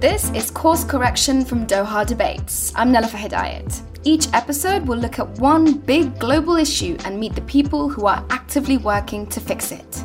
This 0.00 0.30
is 0.30 0.48
Course 0.52 0.84
Correction 0.84 1.44
from 1.44 1.66
Doha 1.66 2.06
Debates. 2.06 2.72
I'm 2.76 2.92
Nelufar 2.92 3.18
Hedayat. 3.18 3.82
Each 4.04 4.28
episode 4.32 4.86
will 4.86 4.96
look 4.96 5.18
at 5.18 5.28
one 5.40 5.78
big 5.78 6.16
global 6.20 6.54
issue 6.54 6.96
and 7.04 7.18
meet 7.18 7.34
the 7.34 7.40
people 7.40 7.88
who 7.88 8.06
are 8.06 8.24
actively 8.30 8.76
working 8.76 9.26
to 9.26 9.40
fix 9.40 9.72
it. 9.72 10.04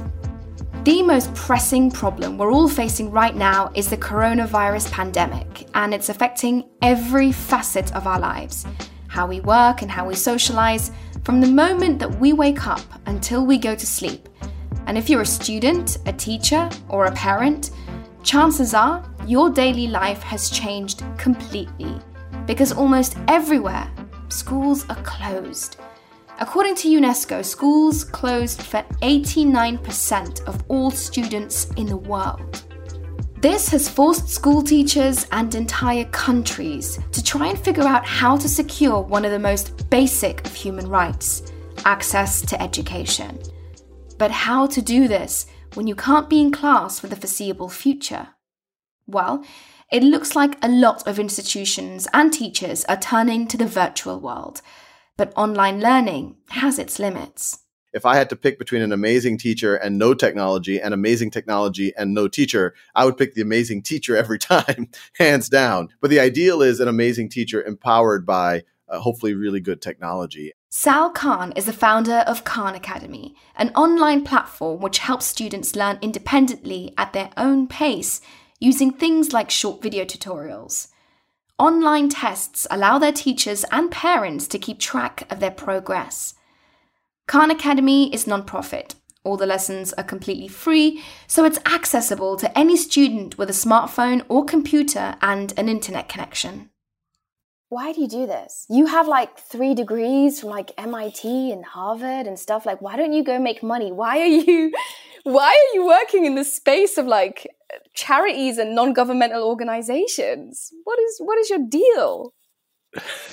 The 0.83 1.03
most 1.03 1.31
pressing 1.35 1.91
problem 1.91 2.39
we're 2.39 2.51
all 2.51 2.67
facing 2.67 3.11
right 3.11 3.35
now 3.35 3.71
is 3.75 3.87
the 3.87 3.95
coronavirus 3.95 4.91
pandemic, 4.91 5.67
and 5.75 5.93
it's 5.93 6.09
affecting 6.09 6.67
every 6.81 7.31
facet 7.31 7.95
of 7.95 8.07
our 8.07 8.19
lives 8.19 8.65
how 9.09 9.27
we 9.27 9.41
work 9.41 9.83
and 9.83 9.91
how 9.91 10.07
we 10.07 10.15
socialize, 10.15 10.89
from 11.23 11.39
the 11.39 11.45
moment 11.45 11.99
that 11.99 12.19
we 12.19 12.33
wake 12.33 12.65
up 12.65 12.81
until 13.05 13.45
we 13.45 13.59
go 13.59 13.75
to 13.75 13.85
sleep. 13.85 14.27
And 14.87 14.97
if 14.97 15.07
you're 15.07 15.21
a 15.21 15.35
student, 15.39 15.99
a 16.07 16.13
teacher, 16.13 16.67
or 16.89 17.05
a 17.05 17.11
parent, 17.11 17.69
chances 18.23 18.73
are 18.73 19.07
your 19.27 19.49
daily 19.49 19.87
life 19.87 20.21
has 20.23 20.49
changed 20.49 21.03
completely 21.17 21.99
because 22.45 22.71
almost 22.71 23.17
everywhere 23.27 23.89
schools 24.29 24.85
are 24.89 25.01
closed. 25.03 25.77
According 26.39 26.75
to 26.77 26.89
UNESCO, 26.89 27.45
schools 27.45 28.03
closed 28.03 28.61
for 28.61 28.83
89% 29.01 30.43
of 30.45 30.63
all 30.67 30.91
students 30.91 31.65
in 31.77 31.85
the 31.85 31.97
world. 31.97 32.63
This 33.39 33.69
has 33.69 33.89
forced 33.89 34.29
school 34.29 34.61
teachers 34.63 35.27
and 35.31 35.53
entire 35.53 36.05
countries 36.05 36.97
to 37.11 37.23
try 37.23 37.47
and 37.47 37.59
figure 37.59 37.83
out 37.83 38.05
how 38.05 38.37
to 38.37 38.47
secure 38.47 39.01
one 39.01 39.25
of 39.25 39.31
the 39.31 39.39
most 39.39 39.89
basic 39.89 40.45
of 40.45 40.53
human 40.53 40.87
rights 40.87 41.51
access 41.85 42.41
to 42.41 42.61
education. 42.61 43.37
But 44.17 44.31
how 44.31 44.67
to 44.67 44.81
do 44.81 45.07
this 45.07 45.45
when 45.73 45.87
you 45.87 45.95
can't 45.95 46.29
be 46.29 46.39
in 46.39 46.51
class 46.51 46.99
for 46.99 47.07
the 47.07 47.15
foreseeable 47.15 47.69
future? 47.69 48.29
Well, 49.07 49.43
it 49.91 50.03
looks 50.03 50.35
like 50.35 50.57
a 50.61 50.69
lot 50.69 51.05
of 51.07 51.19
institutions 51.19 52.07
and 52.13 52.31
teachers 52.31 52.85
are 52.85 52.97
turning 52.97 53.47
to 53.47 53.57
the 53.57 53.67
virtual 53.67 54.19
world, 54.19 54.61
but 55.17 55.33
online 55.35 55.79
learning 55.79 56.37
has 56.49 56.79
its 56.79 56.99
limits. 56.99 57.59
If 57.93 58.07
I 58.07 58.15
had 58.15 58.29
to 58.31 58.35
pick 58.35 58.57
between 58.57 58.81
an 58.81 58.91
amazing 58.91 59.37
teacher 59.37 59.75
and 59.75 59.99
no 59.99 60.15
technology 60.15 60.81
and 60.81 60.95
amazing 60.95 61.29
technology 61.29 61.93
and 61.95 62.13
no 62.13 62.27
teacher, 62.27 62.73
I 62.95 63.05
would 63.05 63.17
pick 63.17 63.35
the 63.35 63.43
amazing 63.43 63.83
teacher 63.83 64.17
every 64.17 64.39
time, 64.53 64.89
hands 65.17 65.47
down. 65.47 65.89
But 66.01 66.09
the 66.09 66.19
ideal 66.19 66.63
is 66.63 66.79
an 66.79 66.87
amazing 66.87 67.29
teacher 67.29 67.61
empowered 67.61 68.25
by 68.25 68.63
uh, 68.89 68.99
hopefully 68.99 69.35
really 69.35 69.59
good 69.59 69.81
technology. 69.81 70.53
Sal 70.69 71.11
Khan 71.11 71.51
is 71.51 71.65
the 71.65 71.73
founder 71.73 72.23
of 72.25 72.43
Khan 72.43 72.73
Academy, 72.73 73.35
an 73.55 73.69
online 73.75 74.23
platform 74.23 74.81
which 74.81 74.97
helps 74.97 75.27
students 75.27 75.75
learn 75.75 75.99
independently 76.01 76.95
at 76.97 77.13
their 77.13 77.29
own 77.37 77.67
pace 77.67 78.21
using 78.59 78.91
things 78.91 79.33
like 79.33 79.49
short 79.49 79.81
video 79.81 80.05
tutorials. 80.05 80.87
Online 81.59 82.09
tests 82.09 82.65
allow 82.71 82.97
their 82.97 83.11
teachers 83.11 83.63
and 83.71 83.91
parents 83.91 84.47
to 84.47 84.59
keep 84.59 84.79
track 84.79 85.27
of 85.31 85.39
their 85.39 85.51
progress. 85.51 86.33
Khan 87.27 87.51
Academy 87.51 88.13
is 88.13 88.27
non-profit. 88.27 88.95
All 89.23 89.37
the 89.37 89.45
lessons 89.45 89.93
are 89.93 90.03
completely 90.03 90.47
free, 90.47 91.01
so 91.27 91.45
it's 91.45 91.59
accessible 91.65 92.35
to 92.37 92.57
any 92.57 92.75
student 92.75 93.37
with 93.37 93.49
a 93.49 93.53
smartphone 93.53 94.25
or 94.27 94.43
computer 94.43 95.15
and 95.21 95.53
an 95.57 95.69
internet 95.69 96.09
connection 96.09 96.69
why 97.73 97.91
do 97.91 98.01
you 98.01 98.07
do 98.07 98.27
this? 98.27 98.67
You 98.69 98.85
have 98.85 99.07
like 99.07 99.39
three 99.39 99.73
degrees 99.73 100.39
from 100.39 100.49
like 100.49 100.71
MIT 100.77 101.51
and 101.51 101.65
Harvard 101.65 102.27
and 102.27 102.37
stuff. 102.37 102.67
Like, 102.67 102.81
why 102.81 102.95
don't 102.95 103.13
you 103.13 103.23
go 103.23 103.39
make 103.39 103.63
money? 103.63 103.91
Why 103.91 104.19
are 104.19 104.25
you, 104.25 104.71
why 105.23 105.47
are 105.47 105.75
you 105.75 105.87
working 105.87 106.25
in 106.25 106.35
the 106.35 106.43
space 106.43 106.99
of 106.99 107.07
like 107.07 107.47
charities 107.93 108.57
and 108.57 108.75
non-governmental 108.75 109.43
organizations? 109.43 110.69
What 110.83 110.99
is, 110.99 111.17
what 111.19 111.37
is 111.37 111.49
your 111.49 111.59
deal? 111.67 112.33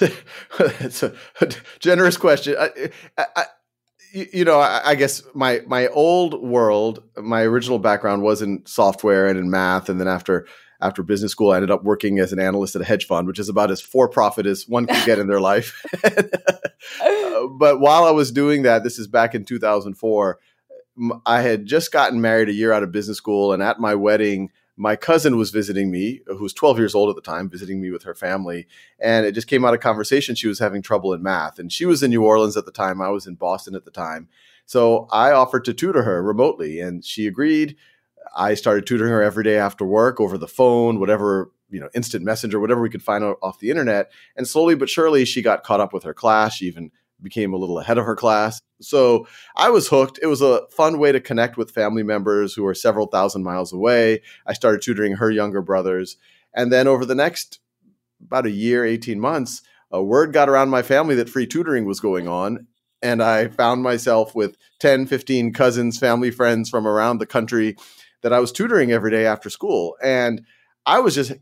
That's 0.59 1.03
a, 1.03 1.15
a, 1.41 1.51
generous 1.79 2.17
question. 2.17 2.57
I, 2.59 2.91
I, 3.19 3.27
I, 3.37 3.45
you 4.13 4.45
know, 4.45 4.59
I, 4.59 4.95
guess 4.97 5.23
my 5.35 5.61
my 5.67 5.87
old 5.89 6.43
world, 6.43 7.03
my 7.17 7.43
original 7.43 7.79
background 7.79 8.23
was 8.23 8.43
in 8.43 8.65
software 8.67 9.29
and 9.29 9.39
in 9.39 9.51
math, 9.51 9.89
and 9.89 10.01
then 10.01 10.09
after 10.09 10.47
after 10.81 11.03
business 11.03 11.33
school, 11.33 11.53
I 11.53 11.57
ended 11.57 11.71
up 11.71 11.85
working 11.85 12.19
as 12.19 12.33
an 12.33 12.41
analyst 12.41 12.75
at 12.75 12.83
a 12.83 12.85
hedge 12.85 13.07
fund, 13.07 13.27
which 13.27 13.39
is 13.39 13.49
about 13.49 13.71
as 13.71 13.81
for 13.81 14.09
profit 14.09 14.47
as 14.47 14.67
one 14.67 14.87
can 14.87 15.05
get 15.07 15.19
in 15.19 15.27
their 15.27 15.41
life. 15.41 15.85
uh, 16.05 17.47
but 17.59 17.81
while 17.81 18.05
I 18.05 18.11
was 18.11 18.33
doing 18.33 18.63
that, 18.63 18.83
this 18.83 18.99
is 18.99 19.07
back 19.07 19.35
in 19.35 19.45
2004, 19.45 20.39
I 21.27 21.43
had 21.43 21.67
just 21.67 21.93
gotten 21.93 22.21
married 22.21 22.49
a 22.49 22.55
year 22.55 22.73
out 22.73 22.83
of 22.83 22.93
business 22.93 23.19
school. 23.19 23.53
And 23.53 23.63
at 23.63 23.79
my 23.79 23.95
wedding, 23.95 24.51
my 24.81 24.97
cousin 24.97 25.37
was 25.37 25.51
visiting 25.51 25.91
me, 25.91 26.23
uh, 26.29 26.35
who 26.35 26.43
was 26.43 26.55
12 26.55 26.79
years 26.79 26.95
old 26.95 27.11
at 27.11 27.15
the 27.15 27.21
time, 27.21 27.51
visiting 27.51 27.83
me 27.83 27.91
with 27.91 28.05
her 28.05 28.15
family. 28.15 28.67
And 28.99 29.27
it 29.27 29.33
just 29.33 29.47
came 29.47 29.63
out 29.63 29.75
of 29.75 29.81
conversation. 29.81 30.35
She 30.35 30.49
was 30.49 30.59
having 30.59 30.81
trouble 30.81 31.13
in 31.13 31.23
math. 31.23 31.59
And 31.59 31.71
she 31.71 31.85
was 31.85 32.03
in 32.03 32.11
New 32.11 32.25
Orleans 32.25 32.57
at 32.57 32.65
the 32.65 32.73
time. 32.73 33.03
I 33.03 33.11
was 33.11 33.27
in 33.27 33.35
Boston 33.35 33.75
at 33.75 33.85
the 33.85 33.91
time. 33.91 34.31
So 34.65 35.07
I 35.13 35.33
offered 35.33 35.67
to 35.67 35.75
tutor 35.75 36.03
her 36.05 36.23
remotely, 36.23 36.81
and 36.81 37.05
she 37.05 37.27
agreed. 37.27 37.77
I 38.35 38.55
started 38.55 38.87
tutoring 38.87 39.11
her 39.11 39.23
every 39.23 39.45
day 39.45 39.59
after 39.59 39.85
work 39.85 40.19
over 40.19 40.39
the 40.39 40.49
phone, 40.49 40.99
whatever, 40.99 41.51
you 41.69 41.79
know, 41.79 41.91
instant 41.95 42.25
messenger, 42.25 42.59
whatever 42.59 42.81
we 42.81 42.89
could 42.89 43.03
find 43.03 43.23
off 43.23 43.59
the 43.59 43.69
internet. 43.69 44.11
And 44.35 44.49
slowly 44.49 44.77
but 44.77 44.89
surely, 44.89 45.27
she 45.27 45.43
got 45.43 45.63
caught 45.63 45.81
up 45.81 45.93
with 45.93 46.05
her 46.05 46.15
class. 46.15 46.55
She 46.55 46.65
even 46.65 46.91
became 47.23 47.53
a 47.53 47.57
little 47.57 47.79
ahead 47.79 47.99
of 47.99 48.05
her 48.05 48.17
class. 48.17 48.61
So 48.81 49.27
I 49.57 49.71
was 49.71 49.89
hooked. 49.89 50.19
It 50.23 50.27
was 50.27 50.41
a 50.41 50.63
fun 50.71 50.99
way 50.99 51.13
to 51.13 51.21
connect 51.21 51.57
with 51.57 51.71
family 51.71 52.03
members 52.03 52.55
who 52.55 52.67
are 52.67 52.75
several 52.75 53.07
thousand 53.07 53.43
miles 53.43 53.73
away. 53.73 54.23
I 54.47 54.53
started 54.53 54.83
tutoring 54.83 55.17
her 55.17 55.31
younger 55.31 55.63
brothers. 55.63 56.17
And 56.55 56.73
then 56.73 56.87
over 56.87 57.05
the 57.05 57.15
next 57.15 57.61
about 58.23 58.47
a 58.47 58.51
year, 58.51 58.85
18 58.85 59.19
months, 59.19 59.63
a 59.91 60.03
word 60.03 60.33
got 60.33 60.49
around 60.49 60.71
my 60.71 60.83
family 60.83 61.15
that 61.17 61.29
free 61.29 61.47
tutoring 61.47 61.85
was 61.85 62.01
going 62.01 62.29
on. 62.29 62.67
And 63.03 63.23
I 63.23 63.49
found 63.49 63.83
myself 63.83 64.35
with 64.35 64.57
10, 64.81 65.07
15 65.07 65.53
cousins, 65.53 65.99
family 65.99 66.31
friends 66.31 66.69
from 66.69 66.87
around 66.87 67.19
the 67.19 67.27
country 67.27 67.77
that 68.23 68.33
I 68.33 68.41
was 68.41 68.53
tutoring 68.53 68.93
every 68.93 69.11
day 69.11 69.25
after 69.25 69.49
school. 69.49 69.97
And 70.03 70.43
I 70.85 71.01
was 71.01 71.15
just 71.15 71.33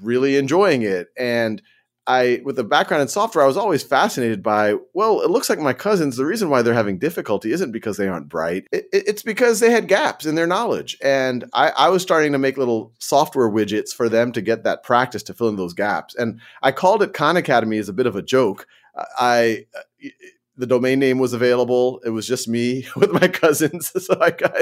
really 0.00 0.36
enjoying 0.36 0.82
it. 0.82 1.08
And 1.18 1.60
I, 2.06 2.40
with 2.44 2.58
a 2.58 2.64
background 2.64 3.02
in 3.02 3.08
software, 3.08 3.42
I 3.44 3.48
was 3.48 3.56
always 3.56 3.82
fascinated 3.82 4.42
by, 4.42 4.76
well, 4.94 5.20
it 5.22 5.30
looks 5.30 5.50
like 5.50 5.58
my 5.58 5.72
cousins, 5.72 6.16
the 6.16 6.24
reason 6.24 6.48
why 6.48 6.62
they're 6.62 6.74
having 6.74 6.98
difficulty 6.98 7.52
isn't 7.52 7.72
because 7.72 7.96
they 7.96 8.06
aren't 8.06 8.28
bright. 8.28 8.66
It, 8.72 8.88
it's 8.92 9.22
because 9.22 9.60
they 9.60 9.70
had 9.70 9.88
gaps 9.88 10.24
in 10.24 10.36
their 10.36 10.46
knowledge. 10.46 10.96
And 11.02 11.44
I, 11.52 11.70
I, 11.70 11.88
was 11.88 12.02
starting 12.02 12.32
to 12.32 12.38
make 12.38 12.56
little 12.56 12.92
software 12.98 13.50
widgets 13.50 13.92
for 13.92 14.08
them 14.08 14.30
to 14.32 14.40
get 14.40 14.64
that 14.64 14.84
practice 14.84 15.22
to 15.24 15.34
fill 15.34 15.48
in 15.48 15.56
those 15.56 15.74
gaps. 15.74 16.14
And 16.14 16.40
I 16.62 16.72
called 16.72 17.02
it 17.02 17.12
Khan 17.12 17.36
Academy 17.36 17.78
as 17.78 17.88
a 17.88 17.94
bit 17.94 18.06
of 18.06 18.14
a 18.14 18.22
joke. 18.22 18.66
I, 19.18 19.66
the 20.56 20.66
domain 20.66 20.98
name 20.98 21.18
was 21.18 21.32
available. 21.32 22.00
It 22.04 22.10
was 22.10 22.26
just 22.26 22.48
me 22.48 22.86
with 22.96 23.12
my 23.12 23.28
cousins. 23.28 23.92
So 24.06 24.16
I 24.20 24.30
got, 24.30 24.52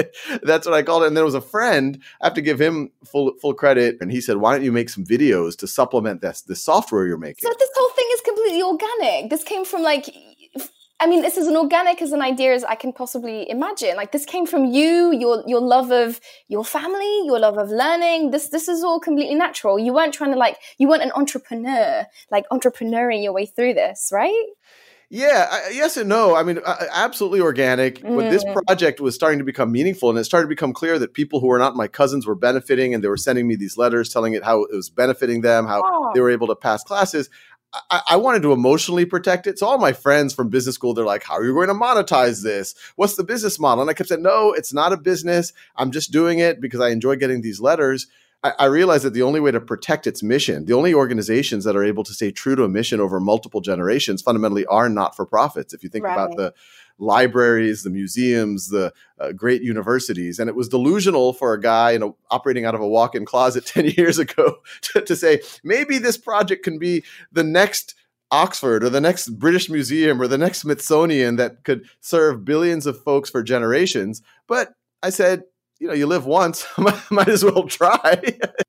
that's 0.41 0.65
what 0.65 0.73
I 0.73 0.81
called 0.81 1.03
it. 1.03 1.07
And 1.07 1.15
there 1.15 1.23
was 1.23 1.35
a 1.35 1.41
friend, 1.41 2.01
I 2.19 2.27
have 2.27 2.33
to 2.33 2.41
give 2.41 2.59
him 2.59 2.89
full 3.05 3.33
full 3.39 3.53
credit. 3.53 3.97
And 4.01 4.11
he 4.11 4.19
said, 4.19 4.37
Why 4.37 4.55
don't 4.55 4.63
you 4.63 4.71
make 4.71 4.89
some 4.89 5.05
videos 5.05 5.55
to 5.57 5.67
supplement 5.67 6.21
this 6.21 6.41
the 6.41 6.55
software 6.55 7.05
you're 7.05 7.17
making? 7.17 7.47
So 7.47 7.53
this 7.59 7.69
whole 7.75 7.91
thing 7.91 8.07
is 8.13 8.21
completely 8.21 8.63
organic. 8.63 9.29
This 9.29 9.43
came 9.43 9.65
from 9.65 9.83
like 9.83 10.09
I 10.99 11.07
mean, 11.07 11.21
this 11.21 11.35
is 11.35 11.47
as 11.47 11.55
organic 11.55 12.01
as 12.01 12.13
an 12.13 12.21
idea 12.21 12.53
as 12.53 12.63
I 12.63 12.75
can 12.75 12.93
possibly 12.93 13.49
imagine. 13.49 13.97
Like 13.97 14.13
this 14.13 14.25
came 14.25 14.45
from 14.45 14.65
you, 14.65 15.11
your 15.11 15.43
your 15.45 15.59
love 15.59 15.91
of 15.91 16.21
your 16.47 16.63
family, 16.63 17.25
your 17.25 17.39
love 17.39 17.57
of 17.57 17.69
learning. 17.69 18.31
This 18.31 18.47
this 18.47 18.69
is 18.69 18.83
all 18.83 18.99
completely 18.99 19.35
natural. 19.35 19.77
You 19.77 19.93
weren't 19.93 20.13
trying 20.13 20.31
to 20.31 20.37
like 20.37 20.57
you 20.77 20.87
weren't 20.87 21.03
an 21.03 21.11
entrepreneur, 21.13 22.05
like 22.31 22.47
entrepreneuring 22.49 23.23
your 23.23 23.33
way 23.33 23.45
through 23.45 23.73
this, 23.73 24.09
right? 24.13 24.45
Yeah, 25.15 25.47
I, 25.49 25.69
yes 25.69 25.95
and 25.95 26.09
no. 26.09 26.35
I 26.35 26.43
mean, 26.43 26.59
absolutely 26.65 27.39
organic. 27.39 27.99
Mm. 27.99 28.17
But 28.17 28.29
this 28.31 28.43
project 28.65 28.99
was 28.99 29.15
starting 29.15 29.39
to 29.39 29.45
become 29.45 29.71
meaningful, 29.71 30.09
and 30.09 30.19
it 30.19 30.25
started 30.25 30.45
to 30.45 30.49
become 30.49 30.73
clear 30.73 30.99
that 30.99 31.13
people 31.13 31.39
who 31.39 31.47
were 31.47 31.57
not 31.57 31.73
my 31.73 31.87
cousins 31.87 32.27
were 32.27 32.35
benefiting, 32.35 32.93
and 32.93 33.01
they 33.01 33.07
were 33.07 33.15
sending 33.15 33.47
me 33.47 33.55
these 33.55 33.77
letters 33.77 34.09
telling 34.09 34.33
it 34.33 34.43
how 34.43 34.63
it 34.63 34.75
was 34.75 34.89
benefiting 34.89 35.39
them, 35.39 35.67
how 35.67 35.81
oh. 35.85 36.11
they 36.13 36.19
were 36.19 36.29
able 36.29 36.47
to 36.47 36.55
pass 36.55 36.83
classes. 36.83 37.29
I, 37.89 38.01
I, 38.11 38.15
wanted 38.17 38.41
to 38.43 38.53
emotionally 38.53 39.05
protect 39.05 39.47
it. 39.47 39.59
So 39.59 39.67
all 39.67 39.77
my 39.77 39.91
friends 39.93 40.33
from 40.33 40.49
business 40.49 40.75
school, 40.75 40.93
they're 40.93 41.05
like, 41.05 41.23
"How 41.23 41.35
are 41.35 41.45
you 41.45 41.53
going 41.53 41.69
to 41.69 41.73
monetize 41.73 42.43
this? 42.43 42.75
What's 42.97 43.15
the 43.15 43.23
business 43.23 43.57
model?" 43.57 43.81
And 43.83 43.89
I 43.89 43.93
kept 43.93 44.09
saying, 44.09 44.21
"No, 44.21 44.51
it's 44.51 44.73
not 44.73 44.91
a 44.91 44.97
business. 44.97 45.53
I'm 45.77 45.91
just 45.91 46.11
doing 46.11 46.39
it 46.39 46.59
because 46.59 46.81
I 46.81 46.89
enjoy 46.89 47.15
getting 47.15 47.41
these 47.41 47.61
letters." 47.61 48.07
I, 48.43 48.53
I 48.59 48.65
realized 48.65 49.03
that 49.03 49.13
the 49.13 49.21
only 49.21 49.39
way 49.39 49.51
to 49.51 49.61
protect 49.61 50.07
its 50.07 50.21
mission, 50.21 50.65
the 50.65 50.73
only 50.73 50.93
organizations 50.93 51.63
that 51.63 51.75
are 51.75 51.83
able 51.83 52.03
to 52.03 52.13
stay 52.13 52.31
true 52.31 52.55
to 52.55 52.63
a 52.63 52.69
mission 52.69 52.99
over 52.99 53.19
multiple 53.19 53.61
generations, 53.61 54.21
fundamentally 54.21 54.65
are 54.67 54.89
not 54.89 55.15
for 55.15 55.25
profits. 55.25 55.73
If 55.73 55.83
you 55.83 55.89
think 55.89 56.05
right. 56.05 56.13
about 56.13 56.37
the 56.37 56.53
libraries, 56.97 57.83
the 57.83 57.89
museums, 57.89 58.69
the 58.69 58.93
uh, 59.19 59.31
great 59.31 59.61
universities. 59.61 60.39
And 60.39 60.49
it 60.49 60.55
was 60.55 60.69
delusional 60.69 61.33
for 61.33 61.53
a 61.53 61.59
guy 61.59 61.97
know, 61.97 62.17
operating 62.31 62.65
out 62.65 62.75
of 62.75 62.81
a 62.81 62.87
walk 62.87 63.15
in 63.15 63.25
closet 63.25 63.65
10 63.75 63.85
years 63.97 64.17
ago 64.19 64.57
to, 64.81 65.01
to, 65.01 65.15
say, 65.15 65.41
maybe 65.63 65.97
this 65.97 66.17
project 66.17 66.63
can 66.63 66.79
be 66.79 67.03
the 67.31 67.43
next 67.43 67.95
Oxford 68.31 68.83
or 68.83 68.89
the 68.89 69.01
next 69.01 69.29
British 69.39 69.69
Museum 69.69 70.21
or 70.21 70.27
the 70.27 70.37
next 70.37 70.59
Smithsonian 70.59 71.35
that 71.35 71.63
could 71.63 71.85
serve 72.01 72.45
billions 72.45 72.85
of 72.85 73.01
folks 73.03 73.29
for 73.29 73.43
generations. 73.43 74.21
But 74.47 74.73
I 75.03 75.09
said, 75.09 75.43
you 75.79 75.87
know, 75.87 75.93
you 75.93 76.07
live 76.07 76.25
once, 76.25 76.65
might 77.11 77.27
as 77.27 77.43
well 77.43 77.63
try. 77.63 78.15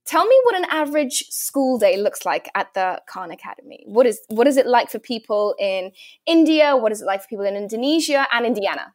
tell 0.04 0.26
me 0.26 0.40
what 0.44 0.56
an 0.56 0.66
average 0.70 1.24
school 1.30 1.78
day 1.78 1.96
looks 1.96 2.24
like 2.24 2.50
at 2.54 2.72
the 2.74 3.00
Khan 3.08 3.30
Academy. 3.30 3.84
What 3.86 4.06
is 4.06 4.20
what 4.28 4.46
is 4.46 4.56
it 4.56 4.66
like 4.66 4.90
for 4.90 4.98
people 4.98 5.54
in 5.58 5.92
India? 6.26 6.76
What 6.76 6.92
is 6.92 7.02
it 7.02 7.06
like 7.06 7.22
for 7.22 7.28
people 7.28 7.44
in 7.44 7.56
Indonesia 7.56 8.26
and 8.32 8.44
Indiana? 8.46 8.94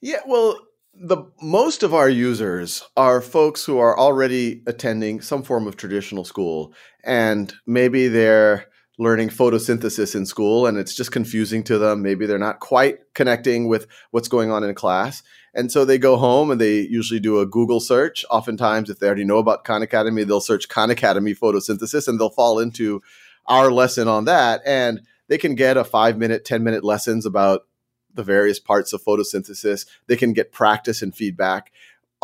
Yeah, 0.00 0.20
well, 0.26 0.58
the 0.92 1.24
most 1.40 1.82
of 1.82 1.94
our 1.94 2.08
users 2.08 2.82
are 2.96 3.20
folks 3.20 3.64
who 3.64 3.78
are 3.78 3.98
already 3.98 4.62
attending 4.66 5.20
some 5.20 5.42
form 5.42 5.66
of 5.66 5.76
traditional 5.76 6.24
school 6.24 6.72
and 7.02 7.52
maybe 7.66 8.08
they're 8.08 8.66
learning 8.98 9.28
photosynthesis 9.28 10.14
in 10.14 10.24
school 10.24 10.66
and 10.66 10.78
it's 10.78 10.94
just 10.94 11.10
confusing 11.10 11.64
to 11.64 11.78
them 11.78 12.00
maybe 12.00 12.26
they're 12.26 12.38
not 12.38 12.60
quite 12.60 12.98
connecting 13.14 13.66
with 13.66 13.86
what's 14.12 14.28
going 14.28 14.50
on 14.50 14.62
in 14.62 14.74
class 14.74 15.22
and 15.54 15.70
so 15.70 15.84
they 15.84 15.98
go 15.98 16.16
home 16.16 16.50
and 16.50 16.60
they 16.60 16.80
usually 16.80 17.20
do 17.20 17.38
a 17.38 17.46
Google 17.46 17.78
search. 17.78 18.24
Oftentimes, 18.28 18.90
if 18.90 18.98
they 18.98 19.06
already 19.06 19.24
know 19.24 19.38
about 19.38 19.64
Khan 19.64 19.82
Academy, 19.82 20.24
they'll 20.24 20.40
search 20.40 20.68
Khan 20.68 20.90
Academy 20.90 21.34
photosynthesis 21.34 22.08
and 22.08 22.20
they'll 22.20 22.30
fall 22.30 22.58
into 22.58 23.00
our 23.46 23.70
lesson 23.70 24.08
on 24.08 24.24
that. 24.24 24.62
And 24.66 25.02
they 25.28 25.38
can 25.38 25.54
get 25.54 25.76
a 25.76 25.84
five 25.84 26.18
minute, 26.18 26.44
10 26.44 26.64
minute 26.64 26.82
lessons 26.82 27.24
about 27.24 27.66
the 28.12 28.24
various 28.24 28.58
parts 28.58 28.92
of 28.92 29.02
photosynthesis. 29.02 29.86
They 30.08 30.16
can 30.16 30.32
get 30.32 30.52
practice 30.52 31.02
and 31.02 31.14
feedback. 31.14 31.72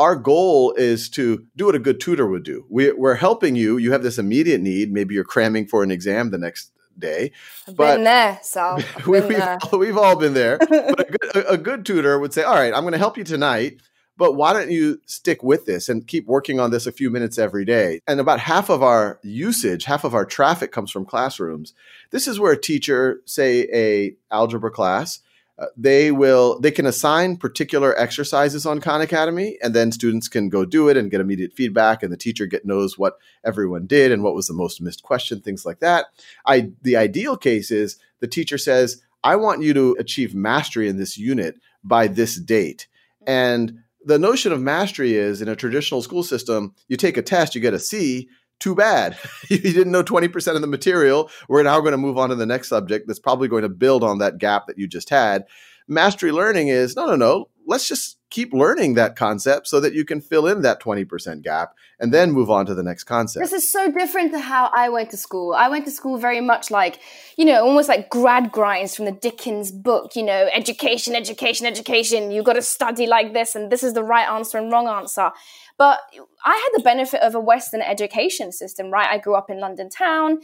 Our 0.00 0.16
goal 0.16 0.72
is 0.78 1.10
to 1.10 1.44
do 1.56 1.66
what 1.66 1.74
a 1.74 1.78
good 1.78 2.00
tutor 2.00 2.26
would 2.26 2.42
do. 2.42 2.64
We, 2.70 2.90
are 2.90 3.14
helping 3.16 3.54
you. 3.54 3.76
You 3.76 3.92
have 3.92 4.02
this 4.02 4.16
immediate 4.16 4.62
need. 4.62 4.90
Maybe 4.90 5.14
you're 5.14 5.24
cramming 5.24 5.66
for 5.66 5.82
an 5.82 5.90
exam 5.90 6.30
the 6.30 6.38
next 6.38 6.72
day. 6.98 7.32
I've 7.68 7.76
but 7.76 7.96
been 7.96 8.04
there, 8.04 8.40
so 8.42 8.78
we, 9.06 9.18
have 9.34 9.58
we've 9.74 9.98
all 9.98 10.16
been 10.16 10.32
there. 10.32 10.56
but 10.56 11.00
a 11.00 11.04
good, 11.18 11.44
a 11.50 11.58
good 11.58 11.84
tutor 11.84 12.18
would 12.18 12.32
say, 12.32 12.42
"All 12.42 12.54
right, 12.54 12.72
I'm 12.72 12.82
going 12.82 12.92
to 12.92 12.98
help 12.98 13.18
you 13.18 13.24
tonight." 13.24 13.82
But 14.16 14.36
why 14.36 14.54
don't 14.54 14.70
you 14.70 15.00
stick 15.06 15.42
with 15.42 15.66
this 15.66 15.90
and 15.90 16.06
keep 16.06 16.26
working 16.26 16.60
on 16.60 16.70
this 16.70 16.86
a 16.86 16.92
few 16.92 17.10
minutes 17.10 17.38
every 17.38 17.66
day? 17.66 18.00
And 18.06 18.20
about 18.20 18.40
half 18.40 18.70
of 18.70 18.82
our 18.82 19.18
usage, 19.22 19.84
half 19.84 20.04
of 20.04 20.14
our 20.14 20.26
traffic 20.26 20.72
comes 20.72 20.90
from 20.90 21.04
classrooms. 21.04 21.74
This 22.10 22.26
is 22.26 22.40
where 22.40 22.52
a 22.52 22.60
teacher, 22.60 23.20
say 23.26 23.66
a 23.72 24.16
algebra 24.34 24.70
class, 24.70 25.20
uh, 25.60 25.66
they 25.76 26.10
will 26.10 26.58
they 26.60 26.70
can 26.70 26.86
assign 26.86 27.36
particular 27.36 27.96
exercises 27.98 28.64
on 28.64 28.80
Khan 28.80 29.02
Academy, 29.02 29.58
and 29.62 29.74
then 29.74 29.92
students 29.92 30.26
can 30.26 30.48
go 30.48 30.64
do 30.64 30.88
it 30.88 30.96
and 30.96 31.10
get 31.10 31.20
immediate 31.20 31.52
feedback, 31.52 32.02
and 32.02 32.10
the 32.10 32.16
teacher 32.16 32.46
get 32.46 32.64
knows 32.64 32.98
what 32.98 33.18
everyone 33.44 33.86
did 33.86 34.10
and 34.10 34.22
what 34.22 34.34
was 34.34 34.46
the 34.46 34.54
most 34.54 34.80
missed 34.80 35.02
question, 35.02 35.40
things 35.40 35.66
like 35.66 35.80
that. 35.80 36.06
I 36.46 36.72
the 36.82 36.96
ideal 36.96 37.36
case 37.36 37.70
is 37.70 37.98
the 38.20 38.26
teacher 38.26 38.56
says, 38.56 39.02
"I 39.22 39.36
want 39.36 39.62
you 39.62 39.74
to 39.74 39.96
achieve 39.98 40.34
mastery 40.34 40.88
in 40.88 40.96
this 40.96 41.18
unit 41.18 41.56
by 41.84 42.08
this 42.08 42.36
date," 42.36 42.88
and 43.26 43.80
the 44.04 44.18
notion 44.18 44.52
of 44.52 44.62
mastery 44.62 45.14
is 45.14 45.42
in 45.42 45.48
a 45.48 45.56
traditional 45.56 46.00
school 46.02 46.22
system, 46.22 46.74
you 46.88 46.96
take 46.96 47.16
a 47.16 47.22
test, 47.22 47.54
you 47.54 47.60
get 47.60 47.74
a 47.74 47.78
C, 47.78 48.28
too 48.60 48.74
bad. 48.74 49.18
you 49.48 49.58
didn't 49.58 49.90
know 49.90 50.04
20% 50.04 50.54
of 50.54 50.60
the 50.60 50.66
material. 50.66 51.30
We're 51.48 51.62
now 51.62 51.80
going 51.80 51.92
to 51.92 51.98
move 51.98 52.18
on 52.18 52.28
to 52.28 52.34
the 52.34 52.46
next 52.46 52.68
subject 52.68 53.06
that's 53.06 53.18
probably 53.18 53.48
going 53.48 53.62
to 53.62 53.68
build 53.68 54.04
on 54.04 54.18
that 54.18 54.38
gap 54.38 54.66
that 54.68 54.78
you 54.78 54.86
just 54.86 55.10
had. 55.10 55.46
Mastery 55.88 56.30
learning 56.30 56.68
is 56.68 56.94
no, 56.94 57.06
no, 57.06 57.16
no. 57.16 57.48
Let's 57.66 57.88
just 57.88 58.18
keep 58.30 58.52
learning 58.52 58.94
that 58.94 59.16
concept 59.16 59.66
so 59.66 59.80
that 59.80 59.92
you 59.92 60.04
can 60.04 60.20
fill 60.20 60.46
in 60.46 60.62
that 60.62 60.80
20% 60.80 61.42
gap 61.42 61.74
and 61.98 62.14
then 62.14 62.30
move 62.30 62.48
on 62.48 62.64
to 62.66 62.74
the 62.74 62.82
next 62.82 63.04
concept. 63.04 63.42
This 63.42 63.52
is 63.52 63.70
so 63.70 63.90
different 63.90 64.32
to 64.32 64.38
how 64.38 64.70
I 64.72 64.88
went 64.88 65.10
to 65.10 65.16
school. 65.16 65.52
I 65.52 65.68
went 65.68 65.84
to 65.84 65.90
school 65.90 66.16
very 66.16 66.40
much 66.40 66.70
like, 66.70 67.00
you 67.36 67.44
know, 67.44 67.64
almost 67.64 67.88
like 67.88 68.08
Gradgrinds 68.08 68.94
from 68.94 69.04
the 69.04 69.12
Dickens 69.12 69.72
book, 69.72 70.14
you 70.14 70.22
know, 70.22 70.48
education, 70.52 71.14
education, 71.14 71.66
education. 71.66 72.30
You've 72.30 72.44
got 72.44 72.54
to 72.54 72.62
study 72.62 73.06
like 73.06 73.32
this, 73.32 73.54
and 73.54 73.70
this 73.70 73.82
is 73.82 73.94
the 73.94 74.04
right 74.04 74.28
answer 74.28 74.58
and 74.58 74.70
wrong 74.70 74.86
answer. 74.86 75.32
But 75.80 76.00
I 76.44 76.56
had 76.56 76.78
the 76.78 76.82
benefit 76.82 77.22
of 77.22 77.34
a 77.34 77.40
Western 77.40 77.80
education 77.80 78.52
system, 78.52 78.90
right? 78.90 79.08
I 79.08 79.16
grew 79.16 79.34
up 79.34 79.48
in 79.48 79.60
London 79.60 79.88
town. 79.88 80.40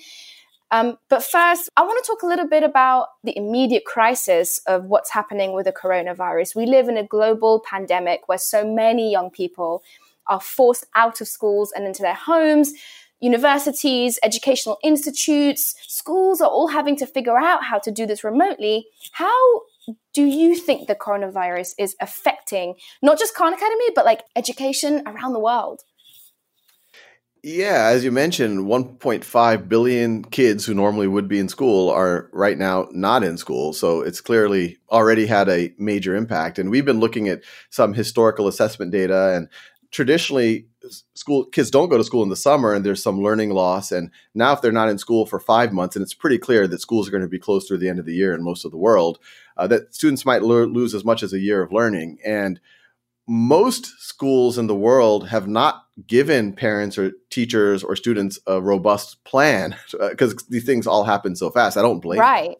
Um, 0.70 0.96
but 1.10 1.22
first, 1.22 1.68
I 1.76 1.82
want 1.82 2.02
to 2.02 2.10
talk 2.10 2.22
a 2.22 2.26
little 2.26 2.48
bit 2.48 2.62
about 2.62 3.08
the 3.22 3.36
immediate 3.36 3.84
crisis 3.84 4.62
of 4.66 4.86
what's 4.86 5.12
happening 5.12 5.52
with 5.52 5.66
the 5.66 5.74
coronavirus. 5.74 6.56
We 6.56 6.64
live 6.64 6.88
in 6.88 6.96
a 6.96 7.06
global 7.06 7.62
pandemic 7.68 8.22
where 8.28 8.38
so 8.38 8.66
many 8.66 9.12
young 9.12 9.30
people 9.30 9.82
are 10.26 10.40
forced 10.40 10.86
out 10.94 11.20
of 11.20 11.28
schools 11.28 11.70
and 11.70 11.86
into 11.86 12.00
their 12.00 12.14
homes. 12.14 12.72
Universities, 13.20 14.18
educational 14.22 14.78
institutes, 14.82 15.74
schools 15.86 16.40
are 16.40 16.48
all 16.48 16.68
having 16.68 16.96
to 16.96 17.06
figure 17.06 17.36
out 17.36 17.62
how 17.62 17.78
to 17.78 17.90
do 17.90 18.06
this 18.06 18.24
remotely. 18.24 18.86
How 19.12 19.60
do 20.14 20.24
you 20.24 20.56
think 20.56 20.88
the 20.88 20.94
coronavirus 20.94 21.74
is 21.78 21.94
affecting 22.00 22.74
not 23.02 23.18
just 23.18 23.34
Khan 23.34 23.52
Academy, 23.52 23.90
but 23.94 24.04
like 24.04 24.22
education 24.34 25.02
around 25.06 25.32
the 25.32 25.40
world? 25.40 25.82
Yeah, 27.48 27.90
as 27.92 28.02
you 28.02 28.10
mentioned, 28.10 28.66
1.5 28.66 29.68
billion 29.68 30.24
kids 30.24 30.66
who 30.66 30.74
normally 30.74 31.06
would 31.06 31.28
be 31.28 31.38
in 31.38 31.48
school 31.48 31.90
are 31.90 32.28
right 32.32 32.58
now 32.58 32.88
not 32.90 33.22
in 33.22 33.38
school. 33.38 33.72
So 33.72 34.00
it's 34.00 34.20
clearly 34.20 34.78
already 34.90 35.26
had 35.26 35.48
a 35.48 35.72
major 35.78 36.16
impact. 36.16 36.58
And 36.58 36.70
we've 36.70 36.84
been 36.84 36.98
looking 36.98 37.28
at 37.28 37.42
some 37.70 37.94
historical 37.94 38.48
assessment 38.48 38.90
data 38.90 39.36
and 39.36 39.48
traditionally 39.90 40.66
school 41.14 41.44
kids 41.44 41.70
don't 41.70 41.88
go 41.88 41.96
to 41.96 42.04
school 42.04 42.22
in 42.22 42.28
the 42.28 42.36
summer 42.36 42.72
and 42.72 42.84
there's 42.84 43.02
some 43.02 43.20
learning 43.20 43.50
loss. 43.50 43.90
And 43.92 44.10
now 44.34 44.52
if 44.52 44.60
they're 44.60 44.72
not 44.72 44.88
in 44.88 44.98
school 44.98 45.26
for 45.26 45.40
five 45.40 45.72
months 45.72 45.96
and 45.96 46.02
it's 46.02 46.14
pretty 46.14 46.38
clear 46.38 46.66
that 46.66 46.80
schools 46.80 47.08
are 47.08 47.10
going 47.10 47.22
to 47.22 47.28
be 47.28 47.38
closed 47.38 47.68
through 47.68 47.78
the 47.78 47.88
end 47.88 47.98
of 47.98 48.06
the 48.06 48.14
year 48.14 48.34
in 48.34 48.42
most 48.42 48.64
of 48.64 48.70
the 48.70 48.76
world 48.76 49.18
uh, 49.56 49.66
that 49.66 49.94
students 49.94 50.24
might 50.24 50.42
lose 50.42 50.94
as 50.94 51.04
much 51.04 51.22
as 51.22 51.32
a 51.32 51.38
year 51.38 51.62
of 51.62 51.72
learning. 51.72 52.18
And 52.24 52.60
most 53.28 53.86
schools 54.00 54.56
in 54.56 54.68
the 54.68 54.74
world 54.74 55.28
have 55.28 55.48
not 55.48 55.86
given 56.06 56.52
parents 56.52 56.96
or 56.96 57.12
teachers 57.30 57.82
or 57.82 57.96
students 57.96 58.38
a 58.46 58.60
robust 58.60 59.22
plan 59.24 59.76
because 60.10 60.36
these 60.48 60.64
things 60.64 60.86
all 60.86 61.04
happen 61.04 61.34
so 61.34 61.50
fast. 61.50 61.76
I 61.76 61.82
don't 61.82 62.00
blame 62.00 62.20
right. 62.20 62.56